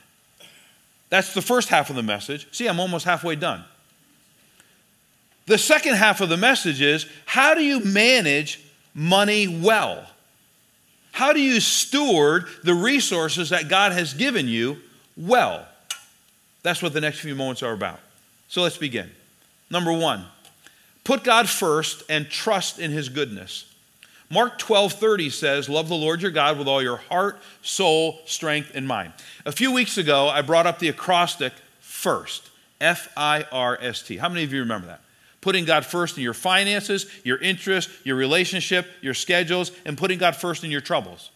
that's 1.07 1.33
the 1.33 1.41
first 1.41 1.69
half 1.69 1.89
of 1.89 1.95
the 1.95 2.03
message. 2.03 2.49
See, 2.51 2.67
I'm 2.67 2.81
almost 2.81 3.05
halfway 3.05 3.37
done. 3.37 3.63
The 5.45 5.57
second 5.57 5.95
half 5.95 6.19
of 6.19 6.27
the 6.27 6.35
message 6.35 6.81
is 6.81 7.05
how 7.25 7.53
do 7.53 7.63
you 7.63 7.79
manage 7.79 8.61
money 8.93 9.47
well? 9.47 10.05
How 11.17 11.33
do 11.33 11.41
you 11.41 11.59
steward 11.59 12.45
the 12.63 12.75
resources 12.75 13.49
that 13.49 13.69
God 13.69 13.91
has 13.91 14.13
given 14.13 14.47
you 14.47 14.77
well? 15.17 15.67
That's 16.61 16.83
what 16.83 16.93
the 16.93 17.01
next 17.01 17.21
few 17.21 17.33
moments 17.33 17.63
are 17.63 17.73
about. 17.73 17.99
So 18.49 18.61
let's 18.61 18.77
begin. 18.77 19.09
Number 19.71 19.91
one, 19.91 20.25
put 21.03 21.23
God 21.23 21.49
first 21.49 22.03
and 22.07 22.29
trust 22.29 22.77
in 22.77 22.91
his 22.91 23.09
goodness. 23.09 23.65
Mark 24.29 24.59
12 24.59 24.93
30 24.93 25.31
says, 25.31 25.67
Love 25.67 25.89
the 25.89 25.95
Lord 25.95 26.21
your 26.21 26.29
God 26.29 26.59
with 26.59 26.67
all 26.67 26.83
your 26.83 26.97
heart, 26.97 27.39
soul, 27.63 28.19
strength, 28.25 28.73
and 28.75 28.87
mind. 28.87 29.11
A 29.43 29.51
few 29.51 29.71
weeks 29.71 29.97
ago, 29.97 30.27
I 30.27 30.43
brought 30.43 30.67
up 30.67 30.77
the 30.77 30.89
acrostic 30.89 31.53
first 31.79 32.51
F 32.79 33.11
I 33.17 33.43
R 33.51 33.75
S 33.81 34.03
T. 34.03 34.17
How 34.17 34.29
many 34.29 34.43
of 34.43 34.53
you 34.53 34.59
remember 34.59 34.85
that? 34.85 35.01
Putting 35.41 35.65
God 35.65 35.85
first 35.85 36.17
in 36.17 36.23
your 36.23 36.33
finances, 36.33 37.05
your 37.23 37.37
interests, 37.37 37.91
your 38.03 38.15
relationship, 38.15 38.87
your 39.01 39.13
schedules, 39.13 39.71
and 39.85 39.97
putting 39.97 40.17
God 40.17 40.35
first 40.35 40.63
in 40.63 40.71
your 40.71 40.81
troubles. 40.81 41.31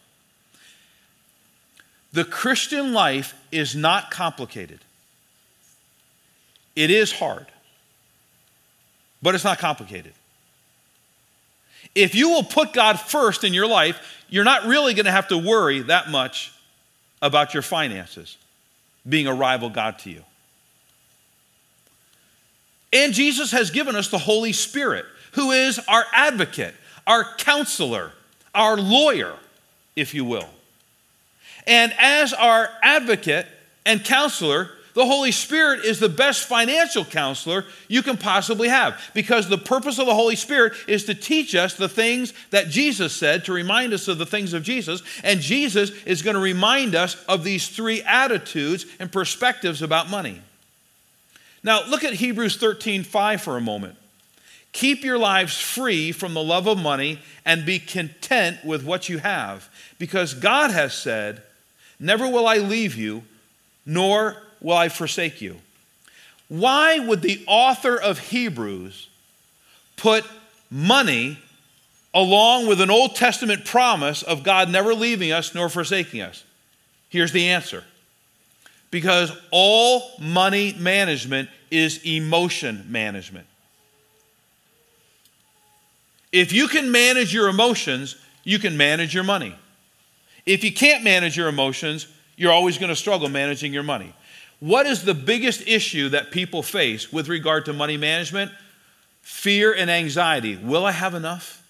The 2.12 2.24
Christian 2.24 2.92
life 2.92 3.34
is 3.50 3.74
not 3.74 4.10
complicated. 4.10 4.80
It 6.76 6.90
is 6.90 7.12
hard, 7.12 7.46
but 9.22 9.34
it's 9.34 9.44
not 9.44 9.58
complicated. 9.58 10.12
If 11.94 12.14
you 12.14 12.30
will 12.30 12.44
put 12.44 12.72
God 12.72 12.98
first 12.98 13.44
in 13.44 13.52
your 13.52 13.66
life, 13.66 14.24
you're 14.28 14.44
not 14.44 14.66
really 14.66 14.94
going 14.94 15.06
to 15.06 15.12
have 15.12 15.28
to 15.28 15.38
worry 15.38 15.80
that 15.82 16.10
much 16.10 16.52
about 17.20 17.54
your 17.54 17.62
finances 17.62 18.36
being 19.08 19.26
a 19.26 19.34
rival 19.34 19.68
God 19.68 19.98
to 20.00 20.10
you. 20.10 20.22
And 22.92 23.14
Jesus 23.14 23.50
has 23.52 23.70
given 23.70 23.96
us 23.96 24.08
the 24.08 24.18
Holy 24.18 24.52
Spirit, 24.52 25.06
who 25.32 25.50
is 25.50 25.78
our 25.88 26.04
advocate, 26.12 26.74
our 27.06 27.24
counselor, 27.36 28.12
our 28.54 28.76
lawyer, 28.76 29.34
if 29.96 30.14
you 30.14 30.24
will. 30.24 30.48
And 31.66 31.94
as 31.98 32.32
our 32.32 32.68
advocate 32.82 33.46
and 33.86 34.04
counselor, 34.04 34.70
the 34.94 35.06
Holy 35.06 35.32
Spirit 35.32 35.84
is 35.84 36.00
the 36.00 36.08
best 36.08 36.46
financial 36.46 37.04
counselor 37.04 37.64
you 37.88 38.02
can 38.02 38.18
possibly 38.18 38.68
have 38.68 39.00
because 39.14 39.48
the 39.48 39.56
purpose 39.56 39.98
of 39.98 40.06
the 40.06 40.14
Holy 40.14 40.36
Spirit 40.36 40.74
is 40.86 41.04
to 41.06 41.14
teach 41.14 41.54
us 41.54 41.74
the 41.74 41.88
things 41.88 42.34
that 42.50 42.68
Jesus 42.68 43.14
said, 43.14 43.46
to 43.46 43.52
remind 43.52 43.94
us 43.94 44.06
of 44.08 44.18
the 44.18 44.26
things 44.26 44.52
of 44.52 44.62
Jesus. 44.62 45.02
And 45.24 45.40
Jesus 45.40 45.90
is 46.04 46.20
going 46.20 46.34
to 46.34 46.42
remind 46.42 46.94
us 46.94 47.14
of 47.24 47.42
these 47.42 47.68
three 47.68 48.02
attitudes 48.02 48.84
and 48.98 49.10
perspectives 49.10 49.80
about 49.80 50.10
money. 50.10 50.42
Now, 51.64 51.84
look 51.86 52.04
at 52.04 52.14
Hebrews 52.14 52.56
13 52.56 53.04
5 53.04 53.40
for 53.40 53.56
a 53.56 53.60
moment. 53.60 53.96
Keep 54.72 55.04
your 55.04 55.18
lives 55.18 55.58
free 55.58 56.12
from 56.12 56.34
the 56.34 56.42
love 56.42 56.66
of 56.66 56.78
money 56.78 57.20
and 57.44 57.66
be 57.66 57.78
content 57.78 58.64
with 58.64 58.84
what 58.84 59.08
you 59.08 59.18
have, 59.18 59.68
because 59.98 60.34
God 60.34 60.70
has 60.70 60.94
said, 60.94 61.42
Never 62.00 62.26
will 62.26 62.46
I 62.46 62.56
leave 62.56 62.96
you, 62.96 63.22
nor 63.84 64.42
will 64.60 64.76
I 64.76 64.88
forsake 64.88 65.40
you. 65.40 65.58
Why 66.48 66.98
would 66.98 67.22
the 67.22 67.44
author 67.46 67.96
of 67.96 68.18
Hebrews 68.18 69.08
put 69.96 70.24
money 70.70 71.38
along 72.12 72.66
with 72.66 72.80
an 72.80 72.90
Old 72.90 73.14
Testament 73.14 73.64
promise 73.64 74.22
of 74.22 74.42
God 74.42 74.68
never 74.68 74.94
leaving 74.94 75.32
us 75.32 75.54
nor 75.54 75.68
forsaking 75.68 76.20
us? 76.20 76.44
Here's 77.08 77.32
the 77.32 77.48
answer 77.48 77.84
because 78.92 79.32
all 79.50 80.12
money 80.20 80.76
management 80.78 81.48
is 81.72 82.04
emotion 82.04 82.86
management. 82.88 83.46
If 86.30 86.52
you 86.52 86.68
can 86.68 86.92
manage 86.92 87.34
your 87.34 87.48
emotions, 87.48 88.16
you 88.44 88.58
can 88.58 88.76
manage 88.76 89.14
your 89.14 89.24
money. 89.24 89.54
If 90.46 90.62
you 90.62 90.72
can't 90.72 91.02
manage 91.02 91.36
your 91.36 91.48
emotions, 91.48 92.06
you're 92.36 92.52
always 92.52 92.78
going 92.78 92.90
to 92.90 92.96
struggle 92.96 93.28
managing 93.28 93.72
your 93.72 93.82
money. 93.82 94.12
What 94.60 94.86
is 94.86 95.04
the 95.04 95.14
biggest 95.14 95.66
issue 95.66 96.10
that 96.10 96.30
people 96.30 96.62
face 96.62 97.12
with 97.12 97.28
regard 97.28 97.64
to 97.64 97.72
money 97.72 97.96
management? 97.96 98.52
Fear 99.22 99.72
and 99.74 99.90
anxiety. 99.90 100.56
Will 100.56 100.84
I 100.84 100.92
have 100.92 101.14
enough? 101.14 101.66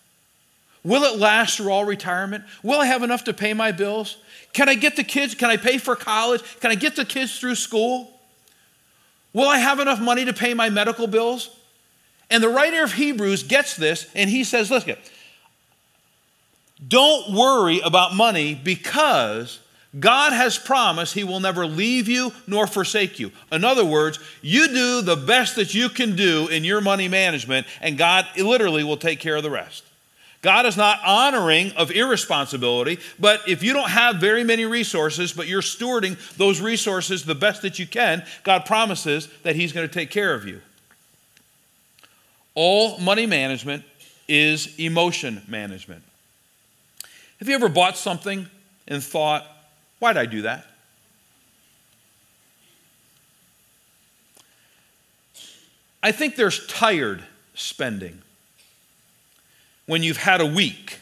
Will 0.84 1.04
it 1.04 1.18
last 1.18 1.56
through 1.56 1.70
all 1.70 1.84
retirement? 1.84 2.44
Will 2.62 2.80
I 2.80 2.86
have 2.86 3.04
enough 3.04 3.24
to 3.24 3.32
pay 3.32 3.54
my 3.54 3.70
bills? 3.70 4.16
Can 4.52 4.68
I 4.68 4.74
get 4.74 4.96
the 4.96 5.04
kids? 5.04 5.34
Can 5.34 5.50
I 5.50 5.56
pay 5.56 5.78
for 5.78 5.96
college? 5.96 6.42
Can 6.60 6.70
I 6.70 6.74
get 6.74 6.96
the 6.96 7.04
kids 7.04 7.38
through 7.38 7.54
school? 7.54 8.10
Will 9.32 9.48
I 9.48 9.58
have 9.58 9.80
enough 9.80 10.00
money 10.00 10.24
to 10.24 10.32
pay 10.32 10.52
my 10.52 10.68
medical 10.68 11.06
bills? 11.06 11.56
And 12.30 12.42
the 12.42 12.48
writer 12.48 12.82
of 12.82 12.92
Hebrews 12.92 13.42
gets 13.44 13.76
this 13.76 14.10
and 14.14 14.28
he 14.28 14.44
says, 14.44 14.70
Listen, 14.70 14.96
don't 16.86 17.32
worry 17.34 17.80
about 17.80 18.14
money 18.14 18.54
because 18.54 19.60
God 19.98 20.32
has 20.32 20.58
promised 20.58 21.14
He 21.14 21.24
will 21.24 21.40
never 21.40 21.66
leave 21.66 22.08
you 22.08 22.32
nor 22.46 22.66
forsake 22.66 23.18
you. 23.18 23.30
In 23.50 23.64
other 23.64 23.84
words, 23.84 24.18
you 24.40 24.68
do 24.68 25.02
the 25.02 25.16
best 25.16 25.56
that 25.56 25.74
you 25.74 25.88
can 25.88 26.16
do 26.16 26.48
in 26.48 26.64
your 26.64 26.80
money 26.80 27.08
management, 27.08 27.66
and 27.80 27.98
God 27.98 28.26
literally 28.38 28.84
will 28.84 28.96
take 28.96 29.20
care 29.20 29.36
of 29.36 29.42
the 29.42 29.50
rest. 29.50 29.84
God 30.42 30.66
is 30.66 30.76
not 30.76 31.00
honoring 31.06 31.70
of 31.72 31.92
irresponsibility, 31.92 32.98
but 33.18 33.48
if 33.48 33.62
you 33.62 33.72
don't 33.72 33.88
have 33.88 34.16
very 34.16 34.42
many 34.42 34.66
resources, 34.66 35.32
but 35.32 35.46
you're 35.46 35.62
stewarding 35.62 36.18
those 36.36 36.60
resources 36.60 37.24
the 37.24 37.36
best 37.36 37.62
that 37.62 37.78
you 37.78 37.86
can, 37.86 38.24
God 38.42 38.66
promises 38.66 39.28
that 39.44 39.54
He's 39.54 39.72
going 39.72 39.88
to 39.88 39.92
take 39.92 40.10
care 40.10 40.34
of 40.34 40.44
you. 40.46 40.60
All 42.54 42.98
money 42.98 43.24
management 43.24 43.84
is 44.26 44.78
emotion 44.78 45.42
management. 45.46 46.02
Have 47.38 47.48
you 47.48 47.54
ever 47.54 47.68
bought 47.68 47.96
something 47.96 48.48
and 48.88 49.02
thought, 49.02 49.46
Why'd 50.00 50.16
I 50.16 50.26
do 50.26 50.42
that? 50.42 50.66
I 56.02 56.10
think 56.10 56.34
there's 56.34 56.66
tired 56.66 57.22
spending 57.54 58.20
when 59.86 60.02
you've 60.02 60.16
had 60.16 60.40
a 60.40 60.46
week 60.46 60.98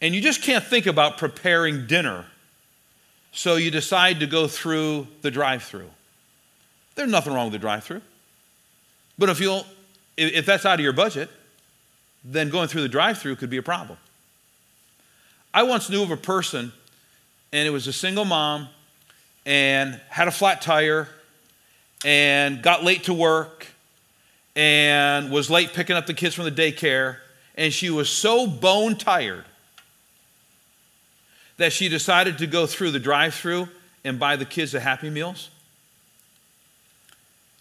and 0.00 0.14
you 0.14 0.20
just 0.20 0.42
can't 0.42 0.64
think 0.64 0.86
about 0.86 1.18
preparing 1.18 1.86
dinner, 1.86 2.24
so 3.32 3.56
you 3.56 3.70
decide 3.70 4.20
to 4.20 4.26
go 4.26 4.46
through 4.46 5.06
the 5.22 5.30
drive 5.30 5.62
through. 5.62 5.90
There's 6.94 7.10
nothing 7.10 7.32
wrong 7.32 7.46
with 7.46 7.52
the 7.52 7.58
drive 7.58 7.84
through. 7.84 8.02
But 9.18 9.28
if, 9.28 9.40
you'll, 9.40 9.66
if 10.16 10.46
that's 10.46 10.64
out 10.64 10.74
of 10.74 10.80
your 10.80 10.92
budget, 10.92 11.28
then 12.24 12.50
going 12.50 12.68
through 12.68 12.82
the 12.82 12.88
drive 12.88 13.18
through 13.18 13.36
could 13.36 13.50
be 13.50 13.56
a 13.56 13.62
problem. 13.62 13.98
I 15.52 15.64
once 15.64 15.90
knew 15.90 16.02
of 16.02 16.10
a 16.10 16.16
person 16.16 16.72
and 17.52 17.66
it 17.66 17.70
was 17.70 17.86
a 17.86 17.92
single 17.92 18.24
mom 18.24 18.68
and 19.46 20.00
had 20.08 20.28
a 20.28 20.30
flat 20.30 20.60
tire 20.60 21.08
and 22.04 22.62
got 22.62 22.84
late 22.84 23.04
to 23.04 23.14
work 23.14 23.66
and 24.58 25.30
was 25.30 25.48
late 25.48 25.72
picking 25.72 25.94
up 25.94 26.06
the 26.06 26.14
kids 26.14 26.34
from 26.34 26.44
the 26.44 26.50
daycare 26.50 27.18
and 27.54 27.72
she 27.72 27.90
was 27.90 28.10
so 28.10 28.46
bone 28.46 28.96
tired 28.96 29.44
that 31.56 31.72
she 31.72 31.88
decided 31.88 32.38
to 32.38 32.46
go 32.46 32.66
through 32.66 32.90
the 32.90 32.98
drive-through 32.98 33.68
and 34.04 34.18
buy 34.18 34.36
the 34.36 34.44
kids 34.44 34.72
the 34.72 34.80
happy 34.80 35.08
meals 35.08 35.48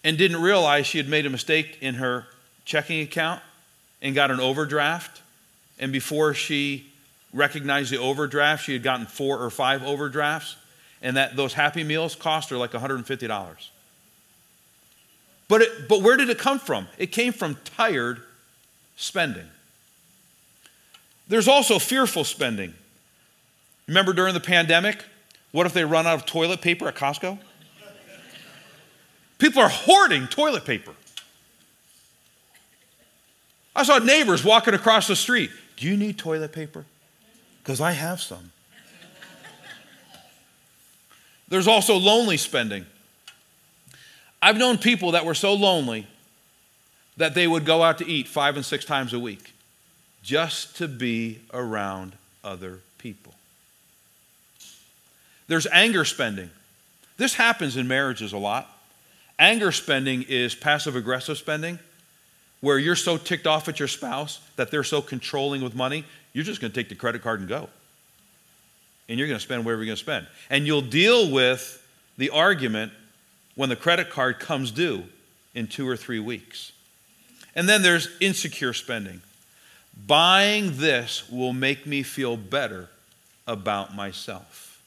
and 0.04 0.18
didn't 0.18 0.42
realize 0.42 0.88
she 0.88 0.98
had 0.98 1.08
made 1.08 1.26
a 1.26 1.30
mistake 1.30 1.78
in 1.82 1.96
her 1.96 2.26
checking 2.66 3.02
account 3.02 3.42
and 4.02 4.16
got 4.16 4.32
an 4.32 4.40
overdraft 4.40 5.22
and 5.80 5.92
before 5.92 6.34
she 6.34 6.92
recognized 7.34 7.92
the 7.92 7.98
overdraft. 7.98 8.66
She 8.66 8.74
had 8.74 8.84
gotten 8.84 9.06
four 9.06 9.42
or 9.42 9.50
five 9.50 9.84
overdrafts, 9.84 10.56
and 11.02 11.16
that 11.18 11.36
those 11.36 11.54
Happy 11.54 11.84
Meals 11.84 12.16
cost 12.16 12.50
her 12.50 12.58
like 12.58 12.72
$150. 12.72 13.70
But, 15.48 15.62
it, 15.62 15.88
but 15.88 16.02
where 16.02 16.18
did 16.18 16.30
it 16.30 16.38
come 16.38 16.60
from? 16.60 16.88
It 16.98 17.12
came 17.12 17.34
from 17.34 17.58
tired 17.64 18.22
spending. 18.96 19.48
There's 21.28 21.48
also 21.48 21.80
fearful 21.80 22.24
spending. 22.24 22.74
Remember 23.88 24.14
during 24.14 24.34
the 24.34 24.40
pandemic? 24.40 25.04
What 25.52 25.66
if 25.66 25.74
they 25.74 25.86
run 25.86 26.06
out 26.06 26.16
of 26.16 26.26
toilet 26.26 26.62
paper 26.62 26.88
at 26.88 26.96
Costco? 26.96 27.40
People 29.38 29.62
are 29.62 29.70
hoarding 29.70 30.28
toilet 30.28 30.66
paper. 30.66 30.94
I 33.76 33.84
saw 33.84 34.00
neighbors 34.00 34.44
walking 34.44 34.74
across 34.74 35.08
the 35.08 35.16
street. 35.16 35.52
Do 35.78 35.88
you 35.88 35.96
need 35.96 36.18
toilet 36.18 36.52
paper? 36.52 36.86
Because 37.62 37.80
I 37.80 37.92
have 37.92 38.20
some. 38.20 38.52
There's 41.48 41.68
also 41.68 41.96
lonely 41.96 42.38
spending. 42.38 42.86
I've 44.42 44.58
known 44.58 44.78
people 44.78 45.12
that 45.12 45.26
were 45.26 45.34
so 45.34 45.54
lonely 45.54 46.08
that 47.18 47.34
they 47.34 47.48
would 47.48 47.66
go 47.66 47.82
out 47.82 47.98
to 47.98 48.08
eat 48.08 48.28
five 48.28 48.56
and 48.56 48.66
six 48.66 48.86
times 48.86 49.14
a 49.14 49.20
week 49.20 49.54
just 50.22 50.78
to 50.78 50.88
be 50.88 51.40
around 51.54 52.14
other 52.44 52.80
people. 52.98 53.34
There's 55.48 55.68
anger 55.68 56.06
spending. 56.06 56.50
This 57.18 57.34
happens 57.34 57.78
in 57.78 57.88
marriages 57.88 58.34
a 58.34 58.38
lot. 58.38 58.70
Anger 59.40 59.72
spending 59.72 60.24
is 60.28 60.54
passive 60.54 60.96
aggressive 60.96 61.38
spending, 61.38 61.80
where 62.62 62.78
you're 62.78 62.96
so 62.96 63.18
ticked 63.18 63.48
off 63.48 63.68
at 63.70 63.80
your 63.80 63.88
spouse 63.88 64.40
that 64.56 64.72
they're 64.72 64.84
so 64.84 65.02
controlling 65.02 65.62
with 65.62 65.76
money, 65.76 66.04
you're 66.34 66.44
just 66.44 66.60
going 66.60 66.72
to 66.72 66.76
take 66.76 66.90
the 66.90 66.96
credit 66.96 67.22
card 67.22 67.40
and 67.40 67.48
go. 67.48 67.70
And 69.08 69.18
you're 69.18 69.28
going 69.28 69.40
to 69.40 69.44
spend 69.44 69.64
wherever 69.64 69.82
you're 69.82 69.88
going 69.88 69.98
to 69.98 70.04
spend. 70.04 70.28
And 70.50 70.68
you'll 70.68 70.82
deal 70.82 71.32
with 71.32 71.84
the 72.18 72.32
argument 72.32 72.92
when 73.58 73.70
the 73.70 73.76
credit 73.76 74.10
card 74.10 74.40
comes 74.40 74.72
due 74.72 75.04
in 75.54 75.68
two 75.68 75.90
or 75.90 75.98
three 75.98 76.20
weeks. 76.20 76.72
And 77.56 77.68
then 77.68 77.82
there's 77.82 78.08
insecure 78.22 78.72
spending. 78.72 79.22
Buying 80.06 80.78
this 80.78 81.28
will 81.30 81.54
make 81.54 81.88
me 81.88 82.04
feel 82.04 82.38
better 82.38 82.88
about 83.48 83.96
myself. 83.96 84.80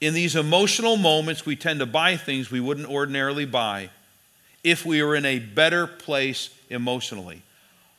In 0.00 0.14
these 0.14 0.36
emotional 0.36 0.96
moments, 0.96 1.44
we 1.44 1.54
tend 1.54 1.80
to 1.80 1.86
buy 1.86 2.16
things 2.16 2.50
we 2.50 2.60
wouldn't 2.60 2.88
ordinarily 2.88 3.44
buy 3.44 3.90
if 4.64 4.86
we 4.86 5.02
were 5.02 5.14
in 5.14 5.26
a 5.26 5.38
better 5.38 5.86
place 5.86 6.48
emotionally. 6.70 7.42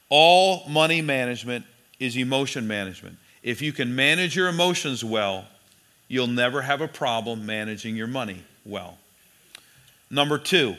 All 0.10 0.68
money 0.68 1.04
management 1.04 1.66
is 2.00 2.18
emotion 2.18 2.68
management. 2.68 3.18
If 3.44 3.62
you 3.62 3.74
can 3.74 3.96
manage 3.96 4.36
your 4.36 4.48
emotions 4.48 5.04
well, 5.04 5.46
you'll 6.08 6.28
never 6.28 6.62
have 6.62 6.82
a 6.82 6.88
problem 6.88 7.46
managing 7.46 7.96
your 7.96 8.08
money 8.08 8.44
well. 8.66 8.98
Number 10.10 10.38
two, 10.38 10.76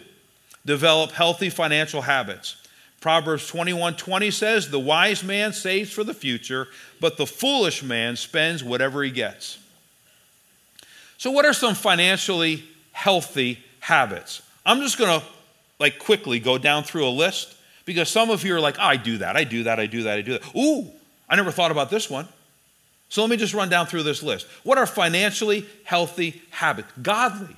develop 0.65 1.13
healthy 1.13 1.51
financial 1.51 2.03
habits. 2.03 2.57
Proverbs 3.01 3.47
21 3.47 3.97
20 3.97 4.31
says, 4.31 4.71
The 4.71 4.79
wise 4.79 5.23
man 5.23 5.53
saves 5.53 5.93
for 5.93 6.03
the 6.03 6.15
future, 6.15 6.69
but 7.01 7.17
the 7.17 7.27
foolish 7.27 7.83
man 7.83 8.17
spends 8.17 8.65
whatever 8.65 9.03
he 9.03 9.11
gets. 9.11 9.59
So, 11.17 11.31
what 11.31 11.45
are 11.45 11.53
some 11.53 11.75
financially 11.75 12.65
healthy 12.93 13.63
habits? 13.81 14.43
I'm 14.67 14.81
just 14.81 14.99
going 14.99 15.21
to 15.21 15.27
like 15.79 15.99
quickly 15.99 16.41
go 16.41 16.59
down 16.59 16.83
through 16.83 17.07
a 17.07 17.11
list 17.11 17.55
because 17.85 18.09
some 18.09 18.31
of 18.31 18.45
you 18.45 18.55
are 18.55 18.61
like, 18.61 18.77
oh, 18.79 18.83
I 18.83 18.97
do 18.97 19.19
that, 19.19 19.37
I 19.37 19.45
do 19.45 19.65
that, 19.65 19.79
I 19.79 19.87
do 19.87 20.03
that, 20.05 20.19
I 20.19 20.23
do 20.23 20.33
that. 20.39 20.57
Ooh, 20.57 20.91
I 21.29 21.37
never 21.37 21.51
thought 21.51 21.71
about 21.71 21.91
this 21.91 22.11
one. 22.11 22.29
So 23.09 23.23
let 23.23 23.31
me 23.31 23.37
just 23.37 23.55
run 23.55 23.69
down 23.69 23.87
through 23.87 24.03
this 24.03 24.23
list. 24.23 24.47
What 24.65 24.79
are 24.79 24.87
financially 24.87 25.67
healthy 25.85 26.43
habits? 26.51 26.89
Godly 27.01 27.57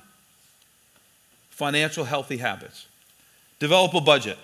financial 1.61 2.05
healthy 2.05 2.37
habits. 2.37 2.87
Develop 3.59 3.93
a 3.93 4.01
budget. 4.01 4.39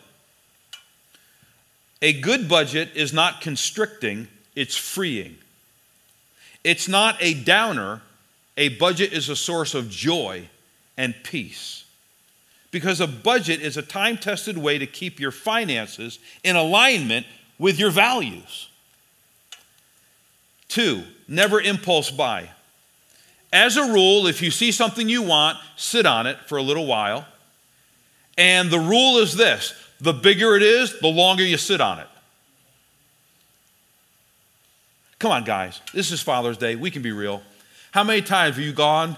A 2.00 2.14
good 2.14 2.48
budget 2.48 2.92
is 2.94 3.12
not 3.12 3.42
constricting, 3.42 4.28
it's 4.56 4.76
freeing. 4.76 5.36
It's 6.64 6.88
not 6.88 7.18
a 7.20 7.34
downer, 7.34 8.04
a 8.56 8.70
budget 8.70 9.14
is 9.14 9.30
a 9.30 9.36
source 9.36 9.74
of 9.74 9.90
joy 9.90 10.48
and 10.96 11.16
peace. 11.24 11.86
Because 12.70 13.02
a 13.02 13.08
budget 13.08 13.62
is 13.62 13.78
a 13.78 13.82
time 13.82 14.18
tested 14.18 14.56
way 14.56 14.78
to 14.78 14.86
keep 14.86 15.20
your 15.20 15.32
finances 15.32 16.20
in 16.44 16.56
alignment 16.56 17.26
with 17.58 17.80
your 17.80 17.90
values. 17.90 18.70
Two, 20.68 21.04
never 21.28 21.62
impulse 21.62 22.12
buy. 22.12 22.50
As 23.54 23.78
a 23.78 23.92
rule, 23.92 24.28
if 24.28 24.42
you 24.42 24.52
see 24.52 24.72
something 24.72 25.08
you 25.08 25.22
want, 25.22 25.58
sit 25.78 26.06
on 26.06 26.28
it 26.28 26.38
for 26.48 26.58
a 26.58 26.62
little 26.62 26.86
while. 26.86 27.26
And 28.38 28.70
the 28.70 28.80
rule 28.80 29.18
is 29.18 29.36
this 29.36 29.74
the 30.00 30.14
bigger 30.14 30.56
it 30.56 30.64
is, 30.64 31.00
the 31.00 31.08
longer 31.08 31.44
you 31.44 31.58
sit 31.58 31.82
on 31.82 32.00
it. 32.00 32.08
Come 35.20 35.32
on, 35.32 35.44
guys. 35.44 35.82
This 35.94 36.12
is 36.12 36.22
Father's 36.22 36.58
Day. 36.58 36.76
We 36.76 36.92
can 36.92 37.02
be 37.02 37.12
real. 37.12 37.42
How 37.92 38.04
many 38.04 38.22
times 38.22 38.58
have 38.58 38.64
you 38.64 38.74
gone 38.74 39.18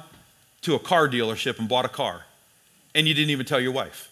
to 0.62 0.75
a 0.75 0.79
car 0.79 1.09
dealership 1.09 1.59
and 1.59 1.67
bought 1.67 1.83
a 1.83 1.89
car 1.89 2.23
and 2.95 3.07
you 3.07 3.13
didn't 3.13 3.31
even 3.31 3.45
tell 3.45 3.59
your 3.59 3.73
wife? 3.73 4.09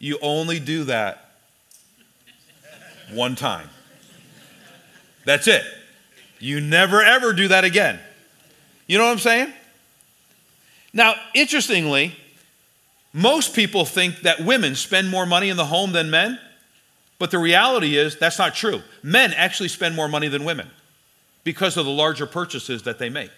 You 0.00 0.18
only 0.20 0.58
do 0.58 0.84
that 0.84 1.36
one 3.12 3.36
time. 3.36 3.68
That's 5.24 5.48
it. 5.48 5.64
You 6.38 6.60
never 6.60 7.02
ever 7.02 7.32
do 7.32 7.48
that 7.48 7.64
again. 7.64 7.98
You 8.86 8.98
know 8.98 9.04
what 9.04 9.12
I'm 9.12 9.18
saying? 9.18 9.52
Now, 10.92 11.14
interestingly, 11.34 12.14
most 13.12 13.54
people 13.54 13.84
think 13.84 14.20
that 14.20 14.40
women 14.40 14.74
spend 14.74 15.08
more 15.08 15.26
money 15.26 15.48
in 15.48 15.56
the 15.56 15.64
home 15.64 15.92
than 15.92 16.10
men, 16.10 16.38
but 17.18 17.30
the 17.30 17.38
reality 17.38 17.96
is 17.96 18.16
that's 18.16 18.38
not 18.38 18.54
true. 18.54 18.82
Men 19.02 19.32
actually 19.32 19.68
spend 19.68 19.96
more 19.96 20.08
money 20.08 20.28
than 20.28 20.44
women 20.44 20.68
because 21.44 21.76
of 21.76 21.84
the 21.84 21.90
larger 21.90 22.26
purchases 22.26 22.82
that 22.82 22.98
they 22.98 23.08
make. 23.08 23.30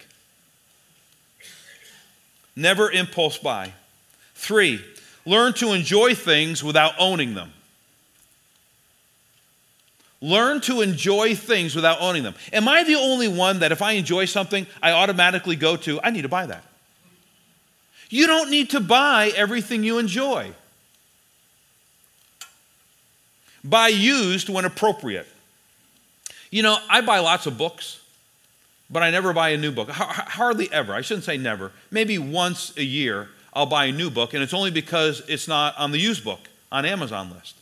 Never 2.56 2.90
impulse 2.90 3.36
buy. 3.36 3.72
Three, 4.34 4.82
learn 5.26 5.52
to 5.54 5.72
enjoy 5.72 6.14
things 6.14 6.64
without 6.64 6.94
owning 6.98 7.34
them. 7.34 7.52
Learn 10.26 10.60
to 10.62 10.80
enjoy 10.80 11.36
things 11.36 11.76
without 11.76 12.00
owning 12.00 12.24
them. 12.24 12.34
Am 12.52 12.66
I 12.66 12.82
the 12.82 12.96
only 12.96 13.28
one 13.28 13.60
that 13.60 13.70
if 13.70 13.80
I 13.80 13.92
enjoy 13.92 14.24
something, 14.24 14.66
I 14.82 14.90
automatically 14.90 15.54
go 15.54 15.76
to, 15.76 16.00
I 16.02 16.10
need 16.10 16.22
to 16.22 16.28
buy 16.28 16.46
that? 16.46 16.64
You 18.10 18.26
don't 18.26 18.50
need 18.50 18.70
to 18.70 18.80
buy 18.80 19.30
everything 19.36 19.84
you 19.84 19.98
enjoy. 19.98 20.50
Buy 23.62 23.86
used 23.86 24.48
when 24.48 24.64
appropriate. 24.64 25.28
You 26.50 26.64
know, 26.64 26.76
I 26.90 27.02
buy 27.02 27.20
lots 27.20 27.46
of 27.46 27.56
books, 27.56 28.00
but 28.90 29.04
I 29.04 29.12
never 29.12 29.32
buy 29.32 29.50
a 29.50 29.56
new 29.56 29.70
book. 29.70 29.90
Hardly 29.90 30.68
ever. 30.72 30.92
I 30.92 31.02
shouldn't 31.02 31.24
say 31.24 31.36
never. 31.36 31.70
Maybe 31.92 32.18
once 32.18 32.76
a 32.76 32.82
year 32.82 33.28
I'll 33.52 33.66
buy 33.66 33.84
a 33.84 33.92
new 33.92 34.10
book, 34.10 34.34
and 34.34 34.42
it's 34.42 34.54
only 34.54 34.72
because 34.72 35.22
it's 35.28 35.46
not 35.46 35.78
on 35.78 35.92
the 35.92 36.00
used 36.00 36.24
book 36.24 36.40
on 36.72 36.84
Amazon 36.84 37.30
list. 37.32 37.55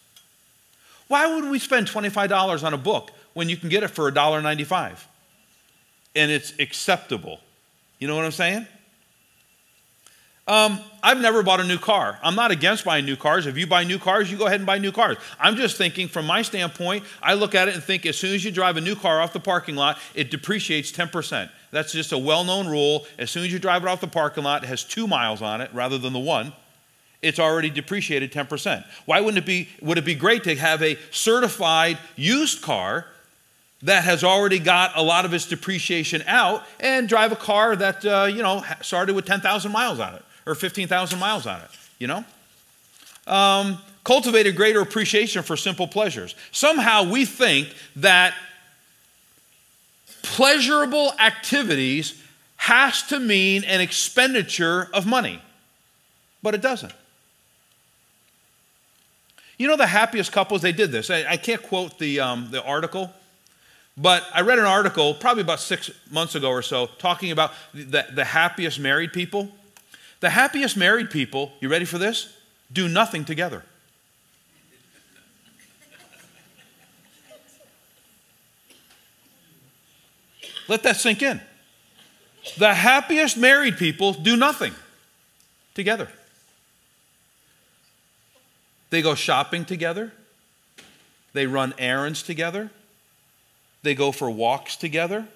Why 1.09 1.35
would 1.35 1.51
we 1.51 1.59
spend 1.59 1.87
$25 1.87 2.65
on 2.65 2.75
a 2.75 2.79
book 2.79 3.11
when 3.35 3.49
you 3.49 3.57
can 3.57 3.69
get 3.69 3.83
it 3.83 3.89
for 3.89 4.11
$1.95 4.11 4.99
and 6.17 6.31
it's 6.31 6.53
acceptable? 6.59 7.41
You 7.99 8.09
know 8.09 8.17
what 8.17 8.25
I'm 8.25 8.33
saying? 8.33 8.67
Um, 10.47 10.79
I've 11.03 11.21
never 11.21 11.43
bought 11.43 11.61
a 11.61 11.65
new 11.65 11.79
car. 11.79 12.19
I'm 12.23 12.35
not 12.35 12.51
against 12.51 12.85
buying 12.85 13.07
new 13.07 13.17
cars. 13.17 13.47
If 13.47 13.57
you 13.57 13.67
buy 13.67 13.85
new 13.85 13.99
cars, 13.99 14.31
you 14.31 14.37
go 14.37 14.47
ahead 14.47 14.61
and 14.61 14.67
buy 14.67 14.77
new 14.77 14.93
cars. 14.93 15.17
I'm 15.41 15.57
just 15.57 15.79
thinking, 15.79 16.07
from 16.07 16.27
my 16.27 16.43
standpoint, 16.43 17.05
I 17.23 17.33
look 17.33 17.55
at 17.55 17.69
it 17.69 17.75
and 17.75 17.83
think 17.83 18.05
as 18.05 18.19
soon 18.19 18.35
as 18.35 18.45
you 18.45 18.51
drive 18.51 18.77
a 18.77 18.83
new 18.83 18.95
car 18.95 19.23
off 19.23 19.33
the 19.33 19.41
parking 19.41 19.75
lot, 19.75 19.99
it 20.15 20.31
depreciates 20.31 20.93
10%. 20.93 21.49
That's 21.71 21.93
just 21.93 22.13
a 22.13 22.19
well 22.19 22.45
known 22.45 22.69
rule. 22.69 23.07
As 23.19 23.31
soon 23.31 23.45
as 23.45 23.53
you 23.55 23.59
drive 23.59 23.85
it 23.85 23.89
off 23.89 24.03
the 24.03 24.07
parking 24.07 24.45
lot, 24.45 24.63
it 24.65 24.67
has 24.67 24.85
two 24.85 25.07
miles 25.07 25.41
on 25.41 25.63
it 25.63 25.71
rather 25.73 25.97
than 25.97 26.13
the 26.13 26.19
one 26.19 26.53
it's 27.25 27.39
already 27.39 27.71
depreciated 27.71 28.33
10%. 28.33 28.85
Why 29.07 29.21
wouldn't 29.21 29.39
it 29.39 29.47
be, 29.47 29.69
would 29.81 29.99
it 29.99 30.05
be 30.05 30.15
great 30.15 30.45
to 30.45 30.55
have 30.57 30.83
a 30.83 30.99
certified 31.11 31.99
used 32.17 32.63
car 32.63 33.07
that 33.83 34.05
has 34.05 34.25
already 34.25 34.59
got 34.59 34.97
a 34.97 35.03
lot 35.03 35.25
of 35.25 35.35
its 35.35 35.47
depreciation 35.47 36.23
out 36.27 36.63
and 36.81 37.09
drive 37.09 37.33
a 37.33 37.37
car 37.37 37.77
that, 37.77 38.05
uh, 38.05 38.25
you 38.25 38.43
know, 38.43 38.65
started 38.81 39.15
with 39.15 39.27
10,000 39.27 39.73
miles 39.73 40.01
on 40.01 40.15
it 40.15 40.25
or 40.47 40.55
15,000 40.55 41.19
miles 41.19 41.47
on 41.47 41.61
it, 41.61 41.69
you 41.99 42.07
know? 42.07 42.25
Um, 43.27 43.79
cultivate 44.05 44.47
a 44.47 44.53
greater 44.53 44.81
appreciation 44.81 45.43
for 45.43 45.57
simple 45.57 45.89
pleasures. 45.89 46.35
Somehow 46.53 47.11
we 47.11 47.25
think 47.25 47.75
that 47.97 48.35
pleasurable 50.23 51.13
activities 51.19 52.23
has 52.57 53.03
to 53.05 53.19
mean 53.19 53.65
an 53.65 53.81
expenditure 53.81 54.89
of 54.95 55.07
money, 55.07 55.43
but 56.43 56.55
it 56.55 56.63
doesn't. 56.63 56.93
You 59.57 59.69
know, 59.69 59.77
the 59.77 59.87
happiest 59.87 60.33
couples, 60.33 60.63
they 60.63 60.73
did 60.73 60.91
this. 60.91 61.11
I, 61.11 61.25
I 61.31 61.37
can't 61.37 61.63
quote 61.63 61.99
the, 61.99 62.21
um, 62.21 62.51
the 62.51 62.63
article, 62.63 63.13
but 63.97 64.25
I 64.35 64.41
read 64.41 64.59
an 64.59 64.65
article 64.65 65.15
probably 65.15 65.43
about 65.43 65.61
six 65.61 65.91
months 66.11 66.35
ago 66.35 66.51
or 66.51 66.63
so 66.63 66.87
talking 66.99 67.31
about 67.31 67.53
the, 67.73 68.05
the 68.13 68.25
happiest 68.25 68.81
married 68.81 69.13
people. 69.13 69.51
The 70.21 70.31
happiest 70.31 70.77
married 70.77 71.11
people, 71.11 71.53
you 71.61 71.69
ready 71.69 71.85
for 71.85 71.99
this? 71.99 72.37
Do 72.73 72.89
nothing 72.89 73.25
together. 73.25 73.63
Let 80.67 80.83
that 80.85 80.97
sink 80.97 81.23
in. 81.23 81.41
The 82.59 82.75
happiest 82.75 83.37
married 83.37 83.77
people 83.77 84.13
do 84.15 84.37
nothing 84.37 84.75
together. 85.75 86.09
They 88.95 89.03
go 89.03 89.17
shopping 89.17 89.65
together. 89.65 90.13
They 91.33 91.49
run 91.49 91.75
errands 91.79 92.23
together. 92.23 92.71
They 93.83 93.97
go 93.97 94.13
for 94.13 94.31
walks 94.31 94.77
together. 94.77 95.27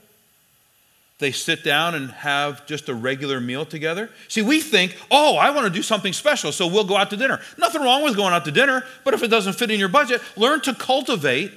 They 1.18 1.32
sit 1.32 1.64
down 1.64 1.96
and 1.96 2.12
have 2.12 2.66
just 2.66 2.88
a 2.88 2.94
regular 2.94 3.40
meal 3.40 3.66
together. 3.66 4.10
See, 4.28 4.42
we 4.42 4.60
think, 4.60 4.96
oh, 5.10 5.36
I 5.36 5.50
want 5.50 5.66
to 5.66 5.72
do 5.72 5.82
something 5.82 6.12
special, 6.12 6.52
so 6.52 6.68
we'll 6.68 6.84
go 6.84 6.96
out 6.96 7.10
to 7.10 7.16
dinner. 7.16 7.40
Nothing 7.58 7.82
wrong 7.82 8.04
with 8.04 8.14
going 8.14 8.32
out 8.32 8.44
to 8.44 8.52
dinner, 8.52 8.84
but 9.02 9.12
if 9.12 9.24
it 9.24 9.26
doesn't 9.26 9.54
fit 9.54 9.72
in 9.72 9.80
your 9.80 9.88
budget, 9.88 10.22
learn 10.36 10.60
to 10.60 10.72
cultivate 10.72 11.50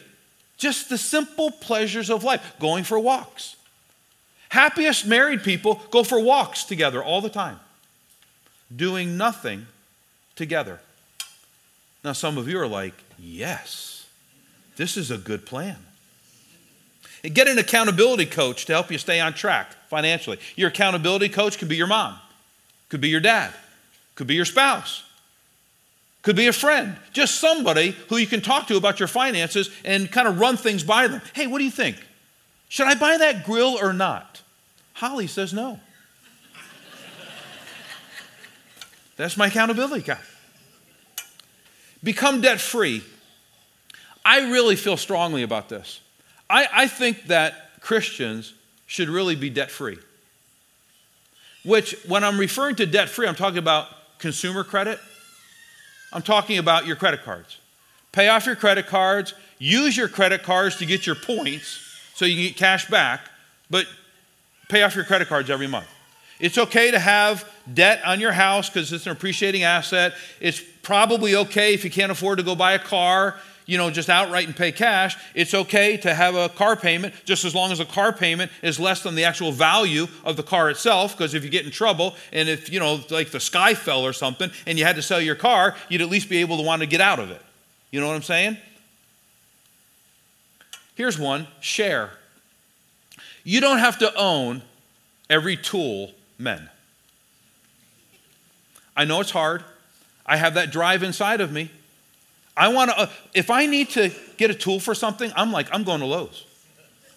just 0.57 0.89
the 0.89 0.97
simple 0.97 1.51
pleasures 1.51 2.09
of 2.09 2.23
life, 2.23 2.55
going 2.59 2.83
for 2.83 2.97
walks. 2.97 3.57
Happiest 4.49 5.05
married 5.05 5.43
people 5.43 5.79
go 5.91 6.03
for 6.03 6.19
walks 6.19 6.63
together 6.63 7.03
all 7.03 7.21
the 7.21 7.29
time, 7.29 7.59
doing 8.75 9.17
nothing 9.17 9.67
together. 10.35 10.79
Now, 12.03 12.13
some 12.13 12.37
of 12.37 12.47
you 12.47 12.59
are 12.59 12.67
like, 12.67 12.95
yes, 13.19 14.07
this 14.75 14.97
is 14.97 15.11
a 15.11 15.17
good 15.17 15.45
plan. 15.45 15.77
And 17.23 17.35
get 17.35 17.47
an 17.47 17.59
accountability 17.59 18.25
coach 18.25 18.65
to 18.65 18.73
help 18.73 18.91
you 18.91 18.97
stay 18.97 19.19
on 19.19 19.33
track 19.33 19.73
financially. 19.87 20.39
Your 20.55 20.69
accountability 20.69 21.29
coach 21.29 21.59
could 21.59 21.69
be 21.69 21.75
your 21.75 21.87
mom, 21.87 22.17
could 22.89 23.01
be 23.01 23.09
your 23.09 23.19
dad, 23.19 23.53
could 24.15 24.25
be 24.25 24.33
your 24.33 24.45
spouse, 24.45 25.03
could 26.23 26.35
be 26.35 26.47
a 26.47 26.53
friend, 26.53 26.95
just 27.13 27.35
somebody 27.39 27.91
who 28.09 28.17
you 28.17 28.25
can 28.25 28.41
talk 28.41 28.67
to 28.67 28.77
about 28.77 28.99
your 28.99 29.07
finances 29.07 29.69
and 29.85 30.11
kind 30.11 30.27
of 30.27 30.39
run 30.39 30.57
things 30.57 30.83
by 30.83 31.07
them. 31.07 31.21
Hey, 31.33 31.45
what 31.45 31.59
do 31.59 31.63
you 31.63 31.71
think? 31.71 31.97
Should 32.69 32.87
I 32.87 32.95
buy 32.95 33.17
that 33.17 33.45
grill 33.45 33.77
or 33.79 33.93
not? 33.93 34.41
Holly 34.93 35.27
says 35.27 35.53
no. 35.53 35.79
That's 39.17 39.37
my 39.37 39.47
accountability 39.47 40.03
guy. 40.03 40.17
Become 42.03 42.41
debt 42.41 42.59
free. 42.59 43.03
I 44.25 44.51
really 44.51 44.75
feel 44.75 44.97
strongly 44.97 45.43
about 45.43 45.69
this. 45.69 45.99
I, 46.49 46.67
I 46.71 46.87
think 46.87 47.27
that 47.27 47.79
Christians 47.81 48.53
should 48.87 49.09
really 49.09 49.35
be 49.35 49.49
debt 49.49 49.71
free. 49.71 49.97
Which, 51.63 51.95
when 52.07 52.23
I'm 52.23 52.39
referring 52.39 52.75
to 52.77 52.85
debt 52.85 53.09
free, 53.09 53.27
I'm 53.27 53.35
talking 53.35 53.59
about 53.59 53.87
consumer 54.19 54.63
credit, 54.63 54.99
I'm 56.11 56.21
talking 56.21 56.57
about 56.57 56.85
your 56.85 56.95
credit 56.95 57.23
cards. 57.23 57.57
pay 58.11 58.27
off 58.27 58.45
your 58.45 58.55
credit 58.55 58.87
cards, 58.87 59.33
use 59.59 59.95
your 59.95 60.07
credit 60.07 60.43
cards 60.43 60.75
to 60.77 60.85
get 60.85 61.05
your 61.05 61.15
points 61.15 61.79
so 62.15 62.25
you 62.25 62.35
can 62.35 62.43
get 62.43 62.57
cash 62.57 62.89
back, 62.89 63.21
but 63.69 63.85
pay 64.69 64.83
off 64.83 64.95
your 64.95 65.05
credit 65.05 65.27
cards 65.27 65.49
every 65.49 65.67
month. 65.67 65.87
It's 66.39 66.57
okay 66.57 66.91
to 66.91 66.99
have 66.99 67.49
debt 67.71 68.01
on 68.05 68.19
your 68.19 68.31
house 68.31 68.69
because 68.69 68.91
it's 68.91 69.05
an 69.05 69.11
appreciating 69.11 69.63
asset. 69.63 70.13
It's 70.39 70.61
probably 70.83 71.35
okay 71.35 71.73
if 71.73 71.83
you 71.83 71.91
can't 71.91 72.11
afford 72.11 72.37
to 72.37 72.43
go 72.43 72.55
buy 72.55 72.73
a 72.73 72.79
car, 72.79 73.35
you 73.65 73.77
know, 73.77 73.89
just 73.89 74.09
outright 74.09 74.47
and 74.47 74.55
pay 74.55 74.71
cash. 74.71 75.15
It's 75.33 75.53
okay 75.53 75.95
to 75.97 76.13
have 76.13 76.35
a 76.35 76.49
car 76.49 76.75
payment 76.75 77.13
just 77.25 77.45
as 77.45 77.55
long 77.55 77.71
as 77.71 77.77
the 77.77 77.85
car 77.85 78.11
payment 78.11 78.51
is 78.61 78.79
less 78.79 79.03
than 79.03 79.15
the 79.15 79.23
actual 79.23 79.51
value 79.51 80.07
of 80.25 80.35
the 80.35 80.43
car 80.43 80.69
itself. 80.69 81.15
Because 81.15 81.33
if 81.33 81.43
you 81.43 81.49
get 81.49 81.65
in 81.65 81.71
trouble 81.71 82.15
and 82.33 82.49
if, 82.49 82.71
you 82.71 82.79
know, 82.79 82.99
like 83.09 83.31
the 83.31 83.39
sky 83.39 83.73
fell 83.73 84.05
or 84.05 84.13
something 84.13 84.51
and 84.65 84.77
you 84.77 84.85
had 84.85 84.95
to 84.95 85.01
sell 85.01 85.21
your 85.21 85.35
car, 85.35 85.75
you'd 85.89 86.01
at 86.01 86.09
least 86.09 86.29
be 86.29 86.37
able 86.37 86.57
to 86.57 86.63
want 86.63 86.81
to 86.81 86.85
get 86.85 87.01
out 87.01 87.19
of 87.19 87.31
it. 87.31 87.41
You 87.91 88.01
know 88.01 88.07
what 88.07 88.15
I'm 88.15 88.23
saying? 88.23 88.57
Here's 90.95 91.17
one 91.17 91.47
share. 91.59 92.11
You 93.43 93.61
don't 93.61 93.79
have 93.79 93.99
to 93.99 94.13
own 94.15 94.61
every 95.29 95.57
tool 95.57 96.11
men. 96.37 96.69
I 98.95 99.05
know 99.05 99.21
it's 99.21 99.31
hard. 99.31 99.63
I 100.25 100.37
have 100.37 100.53
that 100.55 100.71
drive 100.71 101.03
inside 101.03 101.41
of 101.41 101.51
me. 101.51 101.71
I 102.55 102.67
want 102.69 102.91
to, 102.91 102.99
uh, 102.99 103.09
if 103.33 103.49
I 103.49 103.65
need 103.65 103.89
to 103.91 104.11
get 104.37 104.51
a 104.51 104.53
tool 104.53 104.79
for 104.79 104.93
something, 104.93 105.31
I'm 105.35 105.51
like, 105.51 105.67
I'm 105.71 105.83
going 105.83 106.01
to 106.01 106.05
Lowe's. 106.05 106.45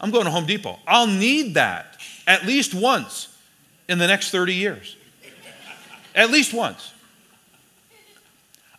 I'm 0.01 0.11
going 0.11 0.25
to 0.25 0.31
Home 0.31 0.47
Depot. 0.47 0.79
I'll 0.87 1.07
need 1.07 1.55
that 1.55 1.99
at 2.27 2.47
least 2.47 2.75
once 2.75 3.29
in 3.89 3.99
the 3.99 4.07
next 4.07 4.31
30 4.31 4.55
years. 4.55 4.97
At 6.15 6.31
least 6.31 6.55
once. 6.55 6.93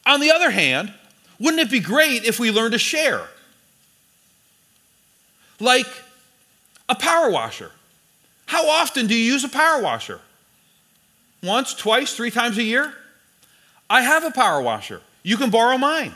On 0.06 0.20
the 0.20 0.32
other 0.32 0.50
hand, 0.50 0.94
wouldn't 1.40 1.62
it 1.62 1.72
be 1.72 1.80
great 1.80 2.24
if 2.24 2.40
we 2.40 2.52
learned 2.52 2.74
to 2.74 2.80
share? 2.80 3.28
Like 5.60 5.88
a 6.88 6.96
power 6.96 7.30
washer. 7.30 7.72
How 8.46 8.70
often 8.70 9.08
do 9.08 9.16
you 9.16 9.34
use 9.34 9.44
a 9.44 9.50
power 9.50 9.82
washer? 9.82 10.22
Once, 11.44 11.74
twice, 11.74 12.16
three 12.16 12.32
times 12.32 12.58
a 12.58 12.64
year? 12.64 12.94
I 13.90 14.02
have 14.02 14.24
a 14.24 14.32
power 14.32 14.62
washer. 14.62 15.02
You 15.24 15.38
can 15.38 15.50
borrow 15.50 15.78
mine. 15.78 16.14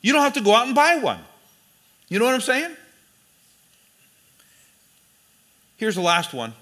You 0.00 0.12
don't 0.12 0.22
have 0.22 0.34
to 0.34 0.40
go 0.40 0.54
out 0.54 0.66
and 0.66 0.74
buy 0.74 0.96
one. 0.96 1.20
You 2.08 2.18
know 2.18 2.24
what 2.24 2.34
I'm 2.34 2.40
saying? 2.40 2.76
Here's 5.76 5.94
the 5.94 6.02
last 6.02 6.32
one 6.32 6.54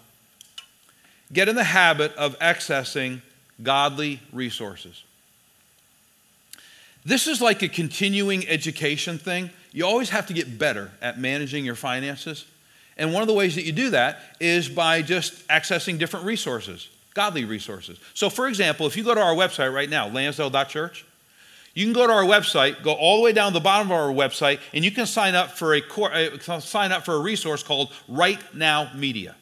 get 1.33 1.49
in 1.49 1.55
the 1.55 1.65
habit 1.65 2.15
of 2.17 2.39
accessing 2.39 3.23
godly 3.63 4.21
resources. 4.33 5.05
This 7.05 7.27
is 7.27 7.41
like 7.41 7.63
a 7.63 7.69
continuing 7.69 8.47
education 8.49 9.19
thing. 9.19 9.51
You 9.73 9.87
always 9.87 10.11
have 10.11 10.27
to 10.27 10.33
get 10.33 10.59
better 10.59 10.91
at 11.01 11.19
managing 11.19 11.65
your 11.65 11.75
finances. 11.75 12.45
And 12.97 13.13
one 13.13 13.23
of 13.23 13.29
the 13.29 13.35
ways 13.35 13.55
that 13.55 13.65
you 13.65 13.73
do 13.73 13.91
that 13.91 14.37
is 14.41 14.69
by 14.69 15.01
just 15.01 15.47
accessing 15.49 15.99
different 15.99 16.27
resources, 16.27 16.89
godly 17.21 17.45
resources. 17.45 17.99
So, 18.15 18.31
for 18.31 18.49
example, 18.49 18.87
if 18.87 18.97
you 18.97 19.05
go 19.05 19.15
to 19.15 19.21
our 19.21 19.35
website 19.35 19.75
right 19.75 19.91
now, 19.91 20.09
lansdale.church, 20.09 21.05
you 21.75 21.85
can 21.85 21.93
go 21.93 22.07
to 22.07 22.13
our 22.15 22.25
website, 22.25 22.83
go 22.83 22.93
all 22.93 23.19
the 23.19 23.23
way 23.23 23.33
down 23.35 23.53
the 23.53 23.61
bottom 23.61 23.89
of 23.89 23.93
our 23.93 24.09
website, 24.09 24.59
and 24.73 24.83
you 24.87 24.91
can 24.91 25.05
sign 25.05 25.35
up 25.35 25.51
for 25.51 25.75
a, 25.75 25.83
uh, 25.83 26.61
sign 26.61 26.93
up 26.93 27.05
for 27.05 27.15
a 27.15 27.19
resource 27.19 27.63
called 27.63 27.93
Right 28.09 28.41
Now 28.55 28.91
Media. 28.95 29.37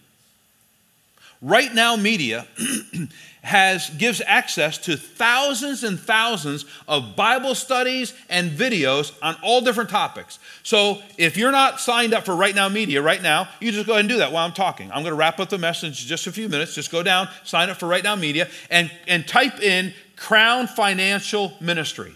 Right 1.41 1.73
Now 1.73 1.97
Media 1.97 2.47
has 3.43 3.91
gives 3.91 4.21
access 4.27 4.77
to 4.79 4.97
thousands 4.97 5.85
and 5.85 5.99
thousands 5.99 6.65
of 6.89 7.15
Bible 7.15 7.55
studies 7.55 8.13
and 8.29 8.51
videos 8.51 9.13
on 9.23 9.37
all 9.43 9.61
different 9.61 9.89
topics. 9.89 10.39
So 10.63 11.01
if 11.17 11.37
you're 11.37 11.53
not 11.53 11.81
signed 11.81 12.13
up 12.13 12.25
for 12.25 12.35
Right 12.35 12.55
Now 12.55 12.69
Media 12.69 13.01
right 13.01 13.23
now, 13.23 13.49
you 13.61 13.71
just 13.71 13.87
go 13.87 13.93
ahead 13.93 14.01
and 14.01 14.09
do 14.09 14.19
that 14.19 14.33
while 14.33 14.45
I'm 14.45 14.53
talking. 14.53 14.91
I'm 14.91 15.03
going 15.03 15.13
to 15.13 15.19
wrap 15.19 15.39
up 15.39 15.49
the 15.49 15.59
message 15.59 16.03
in 16.03 16.09
just 16.09 16.27
a 16.27 16.33
few 16.33 16.49
minutes. 16.49 16.75
Just 16.75 16.91
go 16.91 17.03
down, 17.03 17.29
sign 17.45 17.71
up 17.71 17.77
for 17.77 17.87
Right 17.87 18.03
Now 18.03 18.17
Media, 18.17 18.49
and, 18.71 18.91
and 19.07 19.27
type 19.27 19.61
in 19.61 19.95
Crown 20.17 20.67
Financial 20.67 21.53
Ministry. 21.61 22.15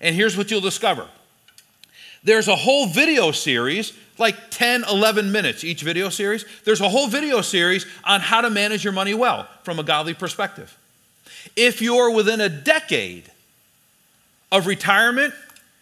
And 0.00 0.14
here's 0.14 0.36
what 0.36 0.50
you'll 0.50 0.60
discover 0.60 1.08
there's 2.22 2.48
a 2.48 2.56
whole 2.56 2.86
video 2.88 3.30
series, 3.30 3.92
like 4.18 4.50
10, 4.50 4.84
11 4.84 5.32
minutes 5.32 5.64
each 5.64 5.82
video 5.82 6.08
series. 6.08 6.44
There's 6.64 6.80
a 6.80 6.88
whole 6.88 7.08
video 7.08 7.40
series 7.40 7.86
on 8.04 8.20
how 8.20 8.40
to 8.40 8.50
manage 8.50 8.84
your 8.84 8.92
money 8.92 9.14
well 9.14 9.48
from 9.62 9.78
a 9.78 9.82
godly 9.82 10.14
perspective. 10.14 10.76
If 11.54 11.80
you're 11.80 12.10
within 12.10 12.40
a 12.40 12.48
decade 12.48 13.30
of 14.50 14.66
retirement, 14.66 15.34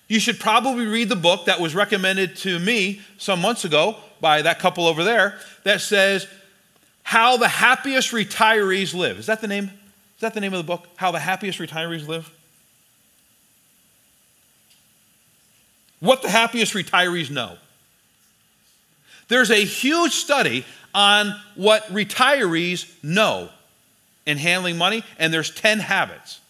you 0.08 0.20
should 0.20 0.38
probably 0.38 0.86
read 0.86 1.08
the 1.08 1.16
book 1.16 1.46
that 1.46 1.60
was 1.60 1.74
recommended 1.74 2.36
to 2.38 2.58
me 2.58 3.00
some 3.18 3.40
months 3.40 3.64
ago 3.64 3.96
by 4.20 4.42
that 4.42 4.58
couple 4.58 4.86
over 4.86 5.04
there 5.04 5.38
that 5.64 5.80
says, 5.80 6.26
How 7.02 7.36
the 7.36 7.48
Happiest 7.48 8.12
Retirees 8.12 8.94
Live. 8.94 9.18
Is 9.18 9.26
that 9.26 9.40
the 9.40 9.48
name? 9.48 9.64
Is 10.16 10.20
that 10.20 10.34
the 10.34 10.40
name 10.40 10.52
of 10.52 10.58
the 10.58 10.66
book? 10.66 10.86
How 10.96 11.10
the 11.10 11.18
Happiest 11.18 11.58
Retirees 11.58 12.06
Live? 12.06 12.30
what 16.04 16.20
the 16.20 16.28
happiest 16.28 16.74
retirees 16.74 17.30
know. 17.30 17.56
There's 19.28 19.50
a 19.50 19.64
huge 19.64 20.12
study 20.12 20.64
on 20.94 21.34
what 21.54 21.84
retirees 21.92 22.92
know 23.02 23.48
in 24.26 24.38
handling 24.38 24.78
money, 24.78 25.02
and 25.18 25.32
there's 25.32 25.50
10 25.50 25.80
habits. 25.80 26.40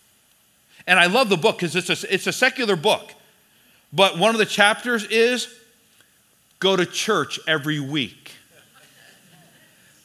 And 0.87 0.99
I 0.99 1.07
love 1.07 1.29
the 1.29 1.37
book 1.37 1.59
because 1.59 1.75
it's 1.77 1.91
a, 1.91 2.15
it's 2.15 2.27
a 2.27 2.33
secular 2.33 2.77
book. 2.77 3.13
But 3.93 4.19
one 4.19 4.35
of 4.35 4.39
the 4.39 4.47
chapters 4.47 5.05
is 5.05 5.49
go 6.59 6.77
to 6.77 6.85
church 6.85 7.41
every 7.47 7.81
week. 7.81 8.33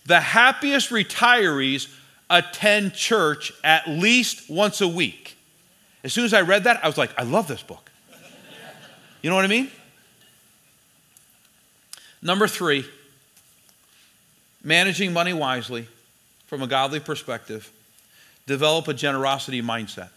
The 0.06 0.20
happiest 0.20 0.90
retirees 0.90 1.94
attend 2.30 2.94
church 2.94 3.52
at 3.64 3.88
least 3.88 4.50
once 4.50 4.82
a 4.82 4.88
week. 4.88 5.38
As 6.04 6.14
soon 6.14 6.26
as 6.26 6.34
I 6.34 6.42
read 6.42 6.64
that, 6.64 6.84
I 6.84 6.88
was 6.88 6.98
like, 6.98 7.12
I 7.18 7.24
love 7.24 7.48
this 7.48 7.62
book. 7.62 7.92
You 9.22 9.30
know 9.30 9.36
what 9.36 9.46
I 9.46 9.50
mean? 9.50 9.70
Number 12.22 12.48
three, 12.48 12.86
managing 14.64 15.14
money 15.14 15.34
wisely 15.34 15.88
from 16.48 16.62
a 16.62 16.68
godly 16.68 17.00
perspective, 17.00 17.72
develop 18.46 18.88
a 18.88 18.94
generosity 18.94 19.62
mindset. 19.62 20.10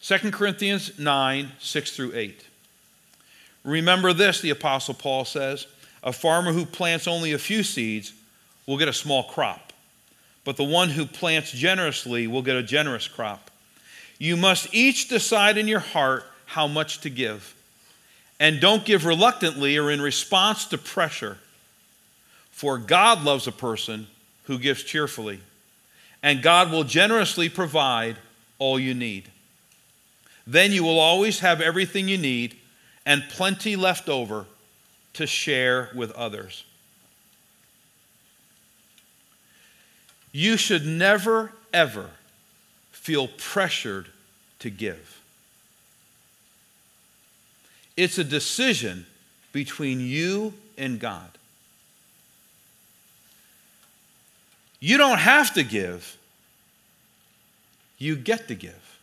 2 0.00 0.30
Corinthians 0.30 0.98
9, 0.98 1.52
6 1.58 1.96
through 1.96 2.12
8. 2.14 2.44
Remember 3.64 4.12
this, 4.12 4.40
the 4.40 4.50
Apostle 4.50 4.94
Paul 4.94 5.24
says 5.24 5.66
a 6.04 6.12
farmer 6.12 6.52
who 6.52 6.64
plants 6.64 7.08
only 7.08 7.32
a 7.32 7.38
few 7.38 7.64
seeds 7.64 8.12
will 8.64 8.78
get 8.78 8.86
a 8.86 8.92
small 8.92 9.24
crop, 9.24 9.72
but 10.44 10.56
the 10.56 10.62
one 10.62 10.90
who 10.90 11.04
plants 11.04 11.50
generously 11.50 12.28
will 12.28 12.42
get 12.42 12.54
a 12.54 12.62
generous 12.62 13.08
crop. 13.08 13.50
You 14.18 14.36
must 14.36 14.72
each 14.72 15.08
decide 15.08 15.58
in 15.58 15.66
your 15.66 15.80
heart 15.80 16.24
how 16.44 16.68
much 16.68 17.00
to 17.00 17.10
give. 17.10 17.55
And 18.38 18.60
don't 18.60 18.84
give 18.84 19.06
reluctantly 19.06 19.78
or 19.78 19.90
in 19.90 20.00
response 20.00 20.66
to 20.66 20.78
pressure. 20.78 21.38
For 22.50 22.78
God 22.78 23.22
loves 23.22 23.46
a 23.46 23.52
person 23.52 24.06
who 24.44 24.58
gives 24.58 24.82
cheerfully, 24.82 25.40
and 26.22 26.42
God 26.42 26.70
will 26.70 26.84
generously 26.84 27.48
provide 27.48 28.16
all 28.58 28.78
you 28.78 28.94
need. 28.94 29.30
Then 30.46 30.72
you 30.72 30.84
will 30.84 30.98
always 30.98 31.40
have 31.40 31.60
everything 31.60 32.08
you 32.08 32.18
need 32.18 32.56
and 33.04 33.24
plenty 33.30 33.76
left 33.76 34.08
over 34.08 34.46
to 35.14 35.26
share 35.26 35.90
with 35.94 36.12
others. 36.12 36.64
You 40.32 40.56
should 40.56 40.86
never, 40.86 41.52
ever 41.72 42.10
feel 42.92 43.28
pressured 43.28 44.08
to 44.58 44.70
give. 44.70 45.15
It's 47.96 48.18
a 48.18 48.24
decision 48.24 49.06
between 49.52 50.00
you 50.00 50.52
and 50.76 51.00
God. 51.00 51.30
You 54.80 54.98
don't 54.98 55.18
have 55.18 55.54
to 55.54 55.62
give, 55.62 56.16
you 57.98 58.14
get 58.16 58.48
to 58.48 58.54
give. 58.54 58.98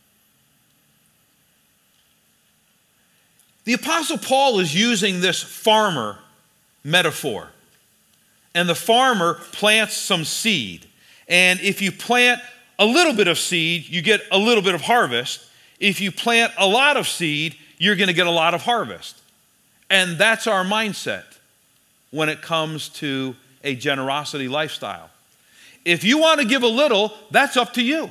The 3.64 3.72
Apostle 3.72 4.18
Paul 4.18 4.60
is 4.60 4.74
using 4.74 5.20
this 5.20 5.42
farmer 5.42 6.18
metaphor. 6.84 7.48
And 8.54 8.68
the 8.68 8.74
farmer 8.74 9.34
plants 9.52 9.96
some 9.96 10.24
seed. 10.24 10.86
And 11.28 11.58
if 11.60 11.82
you 11.82 11.90
plant 11.90 12.40
a 12.78 12.84
little 12.84 13.14
bit 13.14 13.26
of 13.26 13.38
seed, 13.38 13.88
you 13.88 14.02
get 14.02 14.20
a 14.30 14.38
little 14.38 14.62
bit 14.62 14.74
of 14.74 14.82
harvest. 14.82 15.44
If 15.80 16.00
you 16.00 16.12
plant 16.12 16.52
a 16.56 16.66
lot 16.66 16.96
of 16.96 17.08
seed, 17.08 17.56
you're 17.78 17.96
going 17.96 18.08
to 18.08 18.14
get 18.14 18.26
a 18.26 18.30
lot 18.30 18.54
of 18.54 18.62
harvest. 18.62 19.20
And 19.90 20.16
that's 20.18 20.46
our 20.46 20.64
mindset 20.64 21.24
when 22.10 22.28
it 22.28 22.42
comes 22.42 22.88
to 22.90 23.34
a 23.62 23.74
generosity 23.74 24.48
lifestyle. 24.48 25.10
If 25.84 26.04
you 26.04 26.18
want 26.18 26.40
to 26.40 26.46
give 26.46 26.62
a 26.62 26.68
little, 26.68 27.12
that's 27.30 27.56
up 27.56 27.74
to 27.74 27.82
you. 27.82 28.10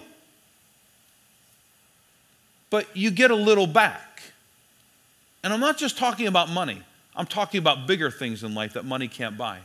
but 2.73 2.87
you 2.95 3.11
get 3.11 3.29
a 3.29 3.35
little 3.35 3.67
back. 3.67 4.23
And 5.43 5.53
I'm 5.53 5.59
not 5.59 5.77
just 5.77 5.95
talking 5.95 6.25
about 6.25 6.49
money, 6.49 6.81
I'm 7.15 7.27
talking 7.27 7.59
about 7.59 7.85
bigger 7.85 8.09
things 8.09 8.43
in 8.43 8.55
life 8.55 8.73
that 8.73 8.83
money 8.83 9.07
can't 9.07 9.37
buy. 9.37 9.59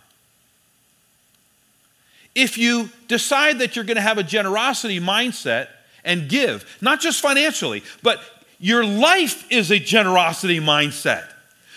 If 2.35 2.59
you 2.59 2.91
decide 3.09 3.61
that 3.61 3.75
you're 3.77 3.87
going 3.87 3.97
to 3.97 4.03
have 4.03 4.19
a 4.19 4.23
generosity 4.23 5.01
mindset 5.01 5.69
and 6.05 6.29
give, 6.29 6.77
not 6.83 7.01
just 7.01 7.23
financially, 7.23 7.83
but 8.03 8.21
your 8.59 8.85
life 8.85 9.51
is 9.51 9.71
a 9.71 9.79
generosity 9.79 10.61
mindset. 10.61 11.25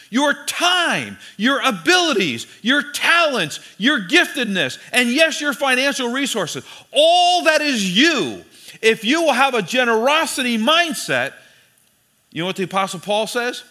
Your 0.10 0.34
time, 0.46 1.18
your 1.38 1.62
abilities, 1.62 2.46
your 2.62 2.92
talents, 2.92 3.60
your 3.78 4.00
giftedness, 4.00 4.78
and 4.92 5.10
yes, 5.10 5.40
your 5.40 5.54
financial 5.54 6.12
resources, 6.12 6.66
all 6.92 7.46
that 7.46 7.62
is 7.62 7.98
you. 7.98 8.44
If 8.82 9.06
you 9.06 9.22
will 9.22 9.34
have 9.34 9.54
a 9.54 9.62
generosity 9.62 10.58
mindset, 10.58 11.34
you 12.32 12.42
know 12.42 12.48
what 12.48 12.58
the 12.58 12.64
Apostle 12.64 13.00
Paul 13.00 13.26
says? 13.28 13.64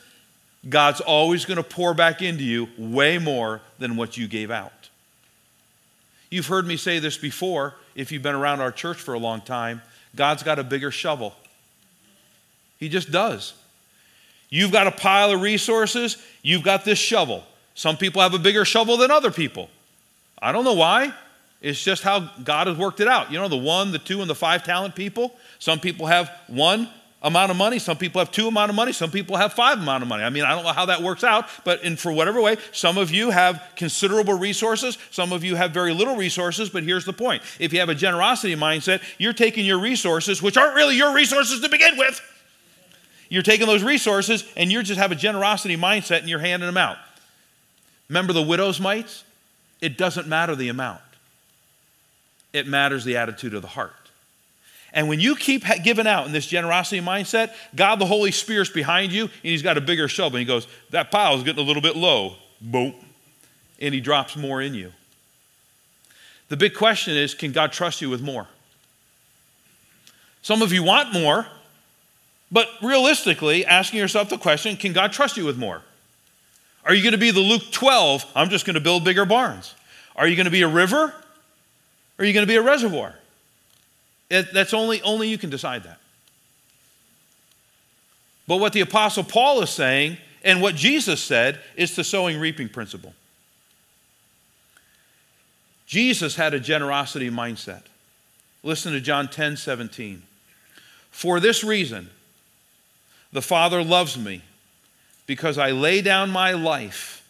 God's 0.69 1.01
always 1.01 1.45
going 1.45 1.57
to 1.57 1.63
pour 1.63 1.95
back 1.95 2.23
into 2.23 2.45
you 2.45 2.69
way 2.79 3.19
more 3.19 3.61
than 3.79 3.97
what 3.97 4.17
you 4.17 4.29
gave 4.29 4.51
out. 4.51 4.89
You've 6.31 6.47
heard 6.47 6.67
me 6.67 6.77
say 6.77 7.01
this 7.01 7.19
before 7.19 7.75
if 7.95 8.13
you've 8.13 8.23
been 8.23 8.35
around 8.35 8.61
our 8.61 8.71
church 8.71 8.99
for 8.99 9.15
a 9.15 9.19
long 9.19 9.41
time. 9.41 9.83
God's 10.15 10.43
got 10.43 10.59
a 10.59 10.65
bigger 10.65 10.91
shovel. 10.91 11.35
He 12.81 12.89
just 12.89 13.13
does. 13.13 13.55
You've 14.49 14.73
got 14.73 14.89
a 14.89 14.91
pile 14.91 15.31
of 15.31 15.41
resources, 15.41 16.17
you've 16.43 16.65
got 16.65 16.85
this 16.85 16.99
shovel. 16.99 17.45
Some 17.75 17.97
people 17.97 18.21
have 18.21 18.35
a 18.35 18.39
bigger 18.39 18.65
shovel 18.65 18.97
than 18.97 19.11
other 19.11 19.31
people. 19.31 19.71
I 20.43 20.51
don't 20.51 20.65
know 20.65 20.75
why. 20.75 21.15
It's 21.61 21.83
just 21.83 22.03
how 22.03 22.31
God 22.43 22.67
has 22.67 22.77
worked 22.77 23.01
it 23.01 23.09
out. 23.09 23.31
You 23.31 23.39
know, 23.39 23.49
the 23.49 23.57
one, 23.57 23.93
the 23.93 23.99
two, 23.99 24.23
and 24.23 24.31
the 24.31 24.35
five 24.35 24.65
talent 24.65 24.95
people. 24.95 25.37
Some 25.59 25.79
people 25.79 26.07
have 26.07 26.31
one 26.49 26.89
amount 27.23 27.51
of 27.51 27.57
money. 27.59 27.79
Some 27.79 27.99
people 27.99 28.19
have 28.19 28.33
two 28.33 28.49
amount 28.49 28.71
of 28.71 28.77
money. 28.77 28.93
Some 28.93 29.11
people 29.11 29.37
have 29.37 29.53
five 29.53 29.79
amount 29.79 30.03
of 30.03 30.09
money. 30.09 30.25
I 30.25 30.31
mean, 30.31 30.45
I 30.45 30.55
don't 30.55 30.65
know 30.65 30.73
how 30.73 30.87
that 30.87 31.03
works 31.03 31.23
out, 31.23 31.47
but 31.65 31.85
in 31.85 31.97
for 31.97 32.11
whatever 32.13 32.41
way, 32.41 32.57
some 32.73 32.97
of 32.97 33.11
you 33.11 33.31
have 33.31 33.63
considerable 33.77 34.35
resources. 34.35 34.97
Some 35.11 35.33
of 35.33 35.45
you 35.45 35.55
have 35.55 35.73
very 35.73 35.93
little 35.93 36.17
resources. 36.17 36.71
But 36.71 36.83
here's 36.83 37.05
the 37.05 37.13
point: 37.13 37.43
if 37.59 37.73
you 37.75 37.81
have 37.81 37.91
a 37.91 37.95
generosity 37.95 38.57
mindset, 38.57 39.03
you're 39.19 39.35
taking 39.35 39.67
your 39.67 39.79
resources, 39.79 40.43
which 40.43 40.57
aren't 40.57 40.75
really 40.75 40.97
your 40.97 41.15
resources 41.15 41.61
to 41.61 41.69
begin 41.69 41.99
with. 41.99 42.21
You're 43.31 43.43
taking 43.43 43.67
those 43.67 43.83
resources 43.83 44.45
and 44.57 44.71
you 44.71 44.83
just 44.83 45.01
have 45.01 45.13
a 45.13 45.15
generosity 45.15 45.77
mindset 45.77 46.19
and 46.19 46.29
you're 46.29 46.41
handing 46.41 46.67
them 46.67 46.77
out. 46.77 46.99
Remember 48.09 48.35
the 48.35 48.43
widow's 48.43 48.81
mites? 48.81 49.25
It 49.81 49.97
doesn't 49.97 50.27
matter 50.27 50.55
the 50.55 50.69
amount. 50.69 51.01
It 52.53 52.67
matters 52.67 53.05
the 53.05 53.17
attitude 53.17 53.55
of 53.55 53.63
the 53.63 53.69
heart. 53.69 53.95
And 54.93 55.09
when 55.09 55.21
you 55.21 55.37
keep 55.37 55.65
giving 55.85 56.09
out 56.09 56.27
in 56.27 56.33
this 56.33 56.47
generosity 56.47 57.01
mindset, 57.01 57.55
God 57.77 58.01
the 58.01 58.07
Holy 58.07 58.33
Spirit's 58.33 58.71
behind 58.71 59.13
you, 59.13 59.23
and 59.23 59.31
He's 59.43 59.63
got 59.63 59.79
a 59.79 59.81
bigger 59.81 60.09
shovel. 60.09 60.37
And 60.37 60.41
He 60.41 60.53
goes, 60.53 60.67
That 60.91 61.13
pile 61.13 61.37
is 61.37 61.45
getting 61.45 61.63
a 61.63 61.67
little 61.67 61.81
bit 61.81 61.97
low. 61.97 62.35
Boom. 62.61 62.95
And 63.81 63.95
He 63.95 64.01
drops 64.01 64.37
more 64.37 64.61
in 64.61 64.75
you. 64.75 64.93
The 66.49 66.57
big 66.57 66.75
question 66.75 67.17
is 67.17 67.33
can 67.33 67.53
God 67.53 67.71
trust 67.71 68.03
you 68.03 68.11
with 68.11 68.21
more? 68.21 68.49
Some 70.43 70.63
of 70.63 70.73
you 70.73 70.83
want 70.83 71.13
more, 71.13 71.47
but 72.53 72.69
realistically, 72.83 73.65
asking 73.65 73.99
yourself 73.99 74.29
the 74.29 74.39
question 74.39 74.77
can 74.77 74.93
God 74.93 75.13
trust 75.13 75.37
you 75.37 75.45
with 75.45 75.59
more? 75.59 75.83
Are 76.85 76.95
you 76.95 77.03
going 77.03 77.13
to 77.13 77.19
be 77.19 77.31
the 77.31 77.41
Luke 77.41 77.71
12? 77.71 78.25
I'm 78.35 78.49
just 78.49 78.65
going 78.65 78.75
to 78.75 78.81
build 78.81 79.05
bigger 79.05 79.25
barns. 79.25 79.75
Are 80.17 80.27
you 80.27 80.37
going 80.37 80.47
to 80.47 80.51
be 80.51 80.63
a 80.63 80.69
river? 80.69 81.15
Or 82.19 82.23
are 82.23 82.25
you 82.25 82.33
going 82.33 82.47
to 82.47 82.51
be 82.51 82.57
a 82.57 82.63
reservoir? 82.63 83.15
It, 84.29 84.53
that's 84.53 84.75
only, 84.75 85.03
only 85.03 85.29
you 85.29 85.39
can 85.39 85.51
decide 85.51 85.85
that. 85.85 85.99
But 88.47 88.59
what 88.59 88.73
the 88.73 88.81
Apostle 88.81 89.25
Paul 89.25 89.63
is 89.63 89.71
saying 89.71 90.17
and 90.43 90.61
what 90.61 90.75
Jesus 90.75 91.23
said 91.23 91.61
is 91.77 91.95
the 91.95 92.05
sowing 92.05 92.41
reaping 92.41 92.69
principle. 92.69 93.15
Jesus 95.87 96.37
had 96.37 96.55
a 96.55 96.61
generosity 96.61 97.31
mindset. 97.31 97.83
Listen 98.63 98.93
to 98.93 99.01
John 99.01 99.29
10 99.29 99.57
17. 99.57 100.23
For 101.11 101.41
this 101.41 101.65
reason, 101.65 102.11
the 103.33 103.43
Father 103.43 103.83
loves 103.83 104.19
me 104.19 104.43
because 105.27 105.59
I 105.59 105.71
lay 105.71 106.03
down 106.03 106.31
my 106.31 106.53
life 106.53 107.25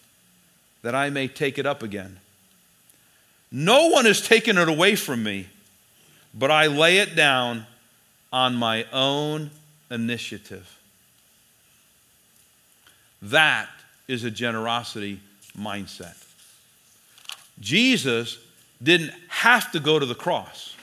that 0.83 0.95
I 0.95 1.11
may 1.11 1.29
take 1.29 1.59
it 1.59 1.67
up 1.67 1.83
again. 1.83 2.19
No 3.53 3.89
one 3.89 4.05
has 4.07 4.21
taken 4.21 4.57
it 4.57 4.69
away 4.69 4.97
from 4.97 5.23
me 5.23 5.49
but 6.35 6.51
I 6.51 6.67
lay 6.67 6.99
it 6.99 7.17
down 7.17 7.67
on 8.33 8.55
my 8.55 8.87
own 8.93 9.51
initiative. 9.91 10.79
That 13.23 13.69
is 14.09 14.25
a 14.25 14.31
generosity 14.31 15.21
mindset. 15.59 16.17
Jesus 17.61 18.39
didn't 18.83 19.13
have 19.29 19.73
to 19.73 19.81
go 19.81 19.99
to 19.99 20.07
the 20.07 20.15
cross. 20.15 20.75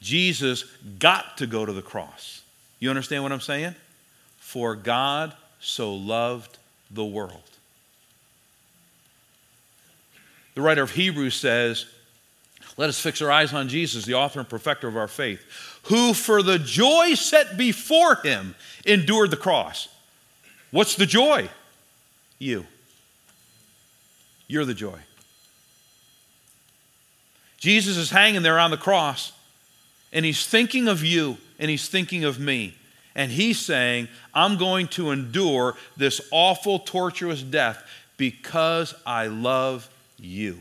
Jesus 0.00 0.64
got 0.98 1.38
to 1.38 1.46
go 1.46 1.64
to 1.64 1.72
the 1.72 1.82
cross. 1.82 2.42
You 2.80 2.90
understand 2.90 3.22
what 3.22 3.32
I'm 3.32 3.40
saying? 3.40 3.74
For 4.54 4.76
God 4.76 5.34
so 5.58 5.92
loved 5.92 6.58
the 6.88 7.04
world. 7.04 7.42
The 10.54 10.60
writer 10.60 10.80
of 10.80 10.92
Hebrews 10.92 11.34
says, 11.34 11.86
let 12.76 12.88
us 12.88 13.00
fix 13.00 13.20
our 13.20 13.32
eyes 13.32 13.52
on 13.52 13.68
Jesus, 13.68 14.04
the 14.04 14.14
author 14.14 14.38
and 14.38 14.48
perfecter 14.48 14.86
of 14.86 14.96
our 14.96 15.08
faith, 15.08 15.40
who 15.86 16.14
for 16.14 16.40
the 16.40 16.60
joy 16.60 17.14
set 17.14 17.56
before 17.56 18.14
him 18.22 18.54
endured 18.86 19.32
the 19.32 19.36
cross. 19.36 19.88
What's 20.70 20.94
the 20.94 21.04
joy? 21.04 21.48
You. 22.38 22.64
You're 24.46 24.64
the 24.64 24.72
joy. 24.72 25.00
Jesus 27.58 27.96
is 27.96 28.10
hanging 28.10 28.42
there 28.42 28.60
on 28.60 28.70
the 28.70 28.76
cross, 28.76 29.32
and 30.12 30.24
he's 30.24 30.46
thinking 30.46 30.86
of 30.86 31.02
you, 31.02 31.38
and 31.58 31.68
he's 31.68 31.88
thinking 31.88 32.22
of 32.22 32.38
me. 32.38 32.76
And 33.14 33.30
he's 33.30 33.58
saying, 33.58 34.08
I'm 34.32 34.56
going 34.56 34.88
to 34.88 35.10
endure 35.10 35.76
this 35.96 36.20
awful, 36.30 36.80
torturous 36.80 37.42
death 37.42 37.86
because 38.16 38.94
I 39.06 39.28
love 39.28 39.88
you. 40.18 40.58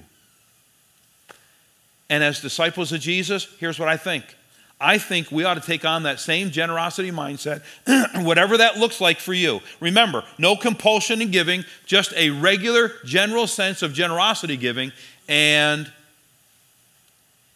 And 2.10 2.24
as 2.24 2.42
disciples 2.42 2.92
of 2.92 3.02
Jesus, 3.02 3.48
here's 3.60 3.80
what 3.80 3.90
I 3.90 3.98
think. 3.98 4.24
I 4.80 4.98
think 4.98 5.32
we 5.32 5.46
ought 5.46 5.54
to 5.54 5.62
take 5.62 5.86
on 5.86 6.04
that 6.04 6.20
same 6.20 6.52
generosity 6.52 7.10
mindset, 7.10 7.62
whatever 8.26 8.58
that 8.58 8.78
looks 8.78 9.00
like 9.00 9.20
for 9.20 9.34
you. 9.34 9.62
Remember, 9.80 10.24
no 10.38 10.58
compulsion 10.58 11.22
in 11.22 11.32
giving, 11.32 11.64
just 11.86 12.14
a 12.14 12.32
regular, 12.32 12.92
general 13.06 13.48
sense 13.48 13.82
of 13.82 13.94
generosity 13.94 14.58
giving. 14.58 14.92
And 15.30 15.92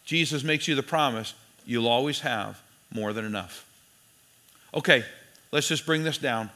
Jesus 0.06 0.42
makes 0.42 0.66
you 0.66 0.74
the 0.74 0.82
promise 0.82 1.34
you'll 1.66 1.86
always 1.86 2.20
have 2.20 2.60
more 2.90 3.12
than 3.12 3.26
enough. 3.26 3.67
Okay, 4.74 5.04
let's 5.50 5.68
just 5.68 5.86
bring 5.86 6.04
this 6.04 6.18
down. 6.18 6.50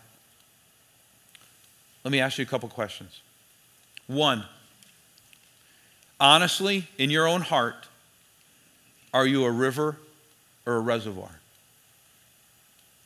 Let 2.05 2.13
me 2.13 2.21
ask 2.21 2.39
you 2.39 2.43
a 2.43 2.49
couple 2.49 2.69
questions. 2.69 3.21
One, 4.07 4.45
honestly, 6.21 6.89
in 6.99 7.11
your 7.11 7.27
own 7.27 7.41
heart, 7.41 7.87
are 9.15 9.27
you 9.27 9.45
a 9.45 9.51
river 9.51 9.97
or 10.67 10.77
a 10.77 10.81
reservoir? 10.81 11.31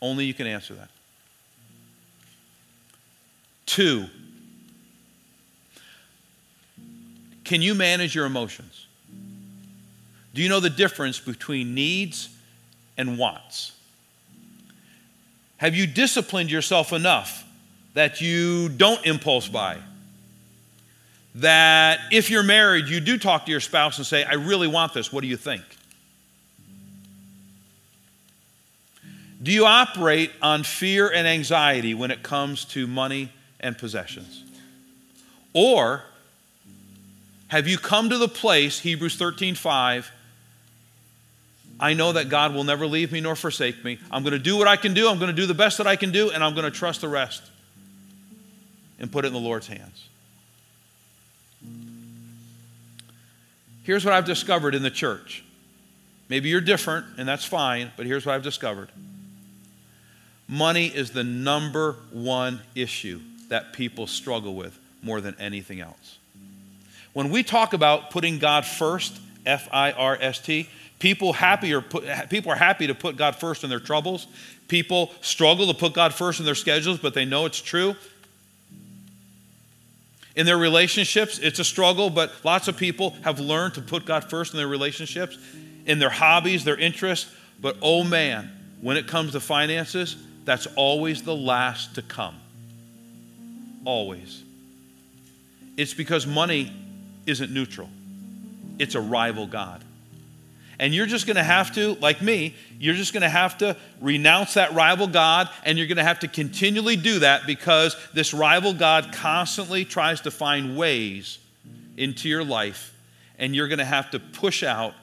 Only 0.01 0.25
you 0.25 0.35
can 0.35 0.47
answer 0.47 0.75
that. 0.75 0.89
Two, 3.67 4.07
can 7.45 7.63
you 7.63 7.75
manage 7.75 8.15
your 8.15 8.27
emotions? 8.27 8.87
Do 10.35 10.43
you 10.43 10.49
know 10.49 10.61
the 10.61 10.71
difference 10.71 11.19
between 11.19 11.75
needs 11.75 12.29
and 12.97 13.19
wants? 13.19 13.76
Have 15.59 15.75
you 15.75 15.87
disciplined 15.87 16.51
yourself 16.51 16.93
enough 16.93 17.45
that 17.95 18.21
you 18.21 18.69
don't 18.69 19.05
impulse 19.07 19.49
buy? 19.49 19.79
That 21.37 22.01
if 22.13 22.31
you're 22.31 22.43
married, 22.43 22.89
you 22.89 23.01
do 23.01 23.19
talk 23.19 23.47
to 23.47 23.51
your 23.51 23.61
spouse 23.61 23.99
and 23.99 24.07
say, 24.07 24.25
I 24.25 24.35
really 24.35 24.69
want 24.69 24.95
this. 24.95 25.13
What 25.13 25.23
do 25.23 25.27
you 25.27 25.37
think? 25.37 25.63
Do 29.43 29.53
you 29.53 29.67
operate 29.67 30.33
on 30.41 30.63
fear 30.63 31.11
and 31.11 31.27
anxiety 31.27 31.95
when 31.95 32.11
it 32.11 32.23
comes 32.23 32.65
to 32.67 32.87
money 32.87 33.31
and 33.61 33.77
possessions? 33.77 34.43
Or 35.53 36.05
have 37.49 37.69
you 37.69 37.79
come 37.79 38.11
to 38.11 38.19
the 38.19 38.29
place, 38.29 38.81
Hebrews 38.81 39.17
13 39.17 39.55
5, 39.55 40.11
I 41.79 41.93
know 41.93 42.13
that 42.13 42.29
God 42.29 42.55
will 42.55 42.65
never 42.65 42.87
leave 42.87 43.13
me 43.13 43.21
nor 43.21 43.37
forsake 43.37 43.85
me. 43.85 43.99
I'm 44.11 44.23
going 44.23 44.33
to 44.33 44.39
do 44.39 44.57
what 44.57 44.67
I 44.67 44.77
can 44.77 44.95
do. 44.95 45.09
I'm 45.09 45.19
going 45.19 45.35
to 45.35 45.37
do 45.37 45.47
the 45.47 45.55
best 45.55 45.79
that 45.79 45.87
I 45.87 45.97
can 45.97 46.11
do, 46.11 46.31
and 46.31 46.43
I'm 46.43 46.55
going 46.55 46.65
to 46.65 46.71
trust 46.71 47.03
the 47.03 47.09
rest 47.09 47.43
and 48.99 49.13
put 49.13 49.25
it 49.25 49.29
in 49.29 49.35
the 49.35 49.41
Lord's 49.41 49.67
hands. 49.67 50.09
Here's 53.83 54.05
what 54.05 54.15
I've 54.15 54.25
discovered 54.25 54.75
in 54.75 54.83
the 54.83 54.91
church. 54.91 55.45
Maybe 56.29 56.49
you're 56.49 56.61
different, 56.61 57.07
and 57.19 57.29
that's 57.29 57.45
fine, 57.45 57.93
but 57.97 58.07
here's 58.07 58.27
what 58.27 58.35
I've 58.35 58.43
discovered 58.43 58.91
Money 60.49 60.87
is 60.87 61.11
the 61.11 61.25
number 61.25 61.97
one 62.11 62.61
issue 62.75 63.21
that 63.49 63.73
people 63.73 64.07
struggle 64.07 64.55
with 64.55 64.79
more 65.03 65.21
than 65.21 65.37
anything 65.39 65.81
else. 65.81 66.19
When 67.13 67.31
we 67.31 67.43
talk 67.43 67.73
about 67.73 68.11
putting 68.11 68.39
God 68.39 68.65
first, 68.65 69.21
F 69.45 69.69
I 69.73 69.93
R 69.93 70.19
S 70.21 70.41
T, 70.41 70.69
people 70.99 71.33
put, 71.33 72.31
people 72.31 72.53
are 72.53 72.57
happy 72.57 72.87
to 72.87 72.95
put 72.95 73.17
God 73.17 73.37
first 73.37 73.65
in 73.65 73.71
their 73.71 73.81
troubles. 73.81 74.27
People 74.69 75.13
struggle 75.21 75.67
to 75.69 75.75
put 75.75 75.93
God 75.93 76.13
first 76.13 76.41
in 76.41 76.47
their 76.47 76.55
schedules, 76.55 76.99
but 76.99 77.15
they 77.15 77.25
know 77.25 77.47
it's 77.47 77.61
true. 77.61 77.95
In 80.35 80.45
their 80.45 80.59
relationships, 80.59 81.39
it's 81.39 81.59
a 81.59 81.65
struggle, 81.65 82.11
but 82.11 82.33
lots 82.45 82.69
of 82.69 82.77
people 82.77 83.11
have 83.23 83.41
learned 83.41 83.75
to 83.75 83.81
put 83.81 84.05
God 84.05 84.29
first 84.29 84.53
in 84.53 84.59
their 84.59 84.69
relationships, 84.69 85.39
in 85.87 85.99
their 85.99 86.11
hobbies, 86.11 86.63
their 86.65 86.77
interests. 86.77 87.33
But 87.61 87.77
oh 87.81 88.05
man, 88.05 88.51
when 88.83 88.99
it 88.99 89.07
comes 89.07 89.33
to 89.33 89.41
finances, 89.41 90.17
that's 90.45 90.67
always 90.77 91.23
the 91.23 91.35
last 91.35 91.95
to 91.95 92.03
come. 92.03 92.37
Always. 93.85 94.43
It's 95.77 95.95
because 95.95 96.27
money 96.27 96.73
isn't 97.27 97.51
neutral, 97.51 97.89
it's 98.79 98.95
a 98.95 99.01
rival 99.01 99.47
God. 99.47 99.83
And 100.79 100.95
you're 100.95 101.07
just 101.07 101.27
going 101.27 101.37
to 101.37 101.43
have 101.43 101.75
to, 101.75 101.95
like 101.95 102.21
me, 102.21 102.55
you're 102.79 102.95
just 102.95 103.13
going 103.13 103.23
to 103.23 103.29
have 103.29 103.59
to 103.59 103.77
renounce 104.01 104.55
that 104.55 104.75
rival 104.75 105.07
God, 105.07 105.49
and 105.65 105.79
you're 105.79 105.87
going 105.87 105.97
to 105.97 106.05
have 106.05 106.21
to 106.21 106.29
continually 106.29 106.97
do 106.97 107.21
that 107.21 107.47
because 107.47 107.97
this 108.13 108.35
rival 108.35 108.75
God 108.75 109.13
constantly 109.13 109.85
tries 109.85 110.21
to 110.23 110.31
find 110.31 110.77
ways 110.77 111.39
into 111.97 112.29
your 112.29 112.45
life, 112.45 112.95
and 113.39 113.57
you're 113.57 113.69
going 113.69 113.79
to 113.79 113.85
have 113.85 114.11
to 114.11 114.19
push 114.19 114.63
out 114.63 114.95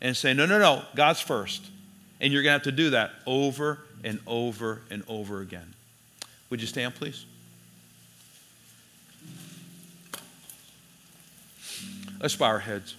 and 0.00 0.16
say, 0.16 0.32
No, 0.32 0.46
no, 0.46 0.58
no, 0.58 0.84
God's 0.94 1.20
first. 1.20 1.62
And 2.22 2.32
you're 2.32 2.42
going 2.42 2.50
to 2.50 2.64
have 2.64 2.64
to 2.64 2.72
do 2.72 2.90
that 2.90 3.12
over 3.26 3.78
and 4.04 4.20
over 4.26 4.82
and 4.90 5.02
over 5.08 5.40
again. 5.40 5.74
Would 6.50 6.60
you 6.60 6.66
stand, 6.66 6.94
please? 6.94 7.24
Let's 12.20 12.36
bow 12.36 12.46
our 12.46 12.58
heads. 12.58 12.94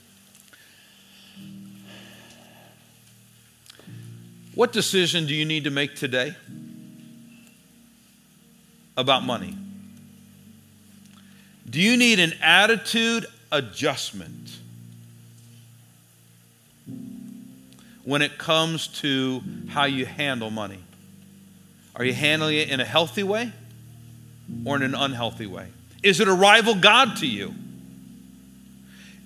What 4.53 4.73
decision 4.73 5.27
do 5.27 5.33
you 5.33 5.45
need 5.45 5.63
to 5.63 5.71
make 5.71 5.95
today 5.95 6.35
about 8.97 9.23
money? 9.23 9.55
Do 11.69 11.79
you 11.79 11.95
need 11.95 12.19
an 12.19 12.33
attitude 12.41 13.25
adjustment 13.51 14.57
when 18.03 18.21
it 18.21 18.37
comes 18.37 18.87
to 18.87 19.41
how 19.69 19.85
you 19.85 20.05
handle 20.05 20.49
money? 20.49 20.83
Are 21.95 22.03
you 22.03 22.13
handling 22.13 22.57
it 22.57 22.69
in 22.69 22.81
a 22.81 22.85
healthy 22.85 23.23
way 23.23 23.53
or 24.65 24.75
in 24.75 24.81
an 24.81 24.95
unhealthy 24.95 25.45
way? 25.45 25.67
Is 26.03 26.19
it 26.19 26.27
a 26.27 26.33
rival 26.33 26.75
God 26.75 27.17
to 27.17 27.27
you? 27.27 27.53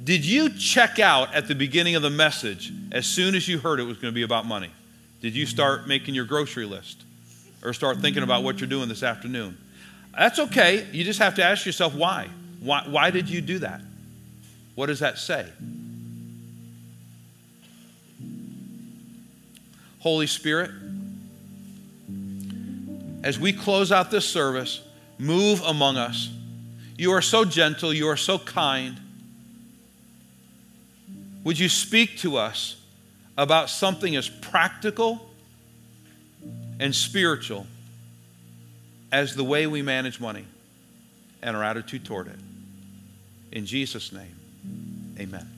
Did 0.03 0.23
you 0.23 0.49
check 0.49 0.99
out 0.99 1.33
at 1.33 1.47
the 1.47 1.55
beginning 1.55 1.95
of 1.95 2.03
the 2.03 2.11
message 2.11 2.71
as 2.91 3.07
soon 3.07 3.33
as 3.33 3.47
you 3.47 3.57
heard 3.57 3.79
it 3.79 3.83
was 3.85 3.97
going 3.97 4.13
to 4.13 4.15
be 4.15 4.21
about 4.21 4.45
money? 4.45 4.69
Did 5.25 5.35
you 5.35 5.47
start 5.47 5.87
making 5.87 6.13
your 6.13 6.25
grocery 6.25 6.67
list 6.67 7.01
or 7.63 7.73
start 7.73 7.97
thinking 7.97 8.21
about 8.21 8.43
what 8.43 8.61
you're 8.61 8.69
doing 8.69 8.87
this 8.87 9.01
afternoon? 9.01 9.57
That's 10.15 10.37
okay. 10.37 10.85
You 10.91 11.03
just 11.03 11.17
have 11.17 11.33
to 11.37 11.43
ask 11.43 11.65
yourself 11.65 11.95
why. 11.95 12.29
Why, 12.59 12.83
why 12.87 13.09
did 13.09 13.27
you 13.27 13.41
do 13.41 13.57
that? 13.57 13.81
What 14.75 14.85
does 14.85 14.99
that 14.99 15.17
say? 15.17 15.47
Holy 19.97 20.27
Spirit, 20.27 20.69
as 23.23 23.39
we 23.39 23.51
close 23.51 23.91
out 23.91 24.11
this 24.11 24.29
service, 24.29 24.79
move 25.17 25.59
among 25.63 25.97
us. 25.97 26.29
You 26.99 27.13
are 27.13 27.23
so 27.23 27.45
gentle, 27.45 27.91
you 27.91 28.07
are 28.09 28.15
so 28.15 28.37
kind. 28.37 28.99
Would 31.43 31.57
you 31.57 31.67
speak 31.67 32.19
to 32.19 32.37
us 32.37 32.79
about 33.37 33.69
something 33.69 34.15
as 34.15 34.29
practical 34.29 35.29
and 36.79 36.93
spiritual 36.93 37.67
as 39.11 39.35
the 39.35 39.43
way 39.43 39.67
we 39.67 39.81
manage 39.81 40.19
money 40.19 40.45
and 41.41 41.55
our 41.55 41.63
attitude 41.63 42.05
toward 42.05 42.27
it? 42.27 42.39
In 43.51 43.65
Jesus' 43.65 44.11
name, 44.11 44.35
amen. 45.19 45.54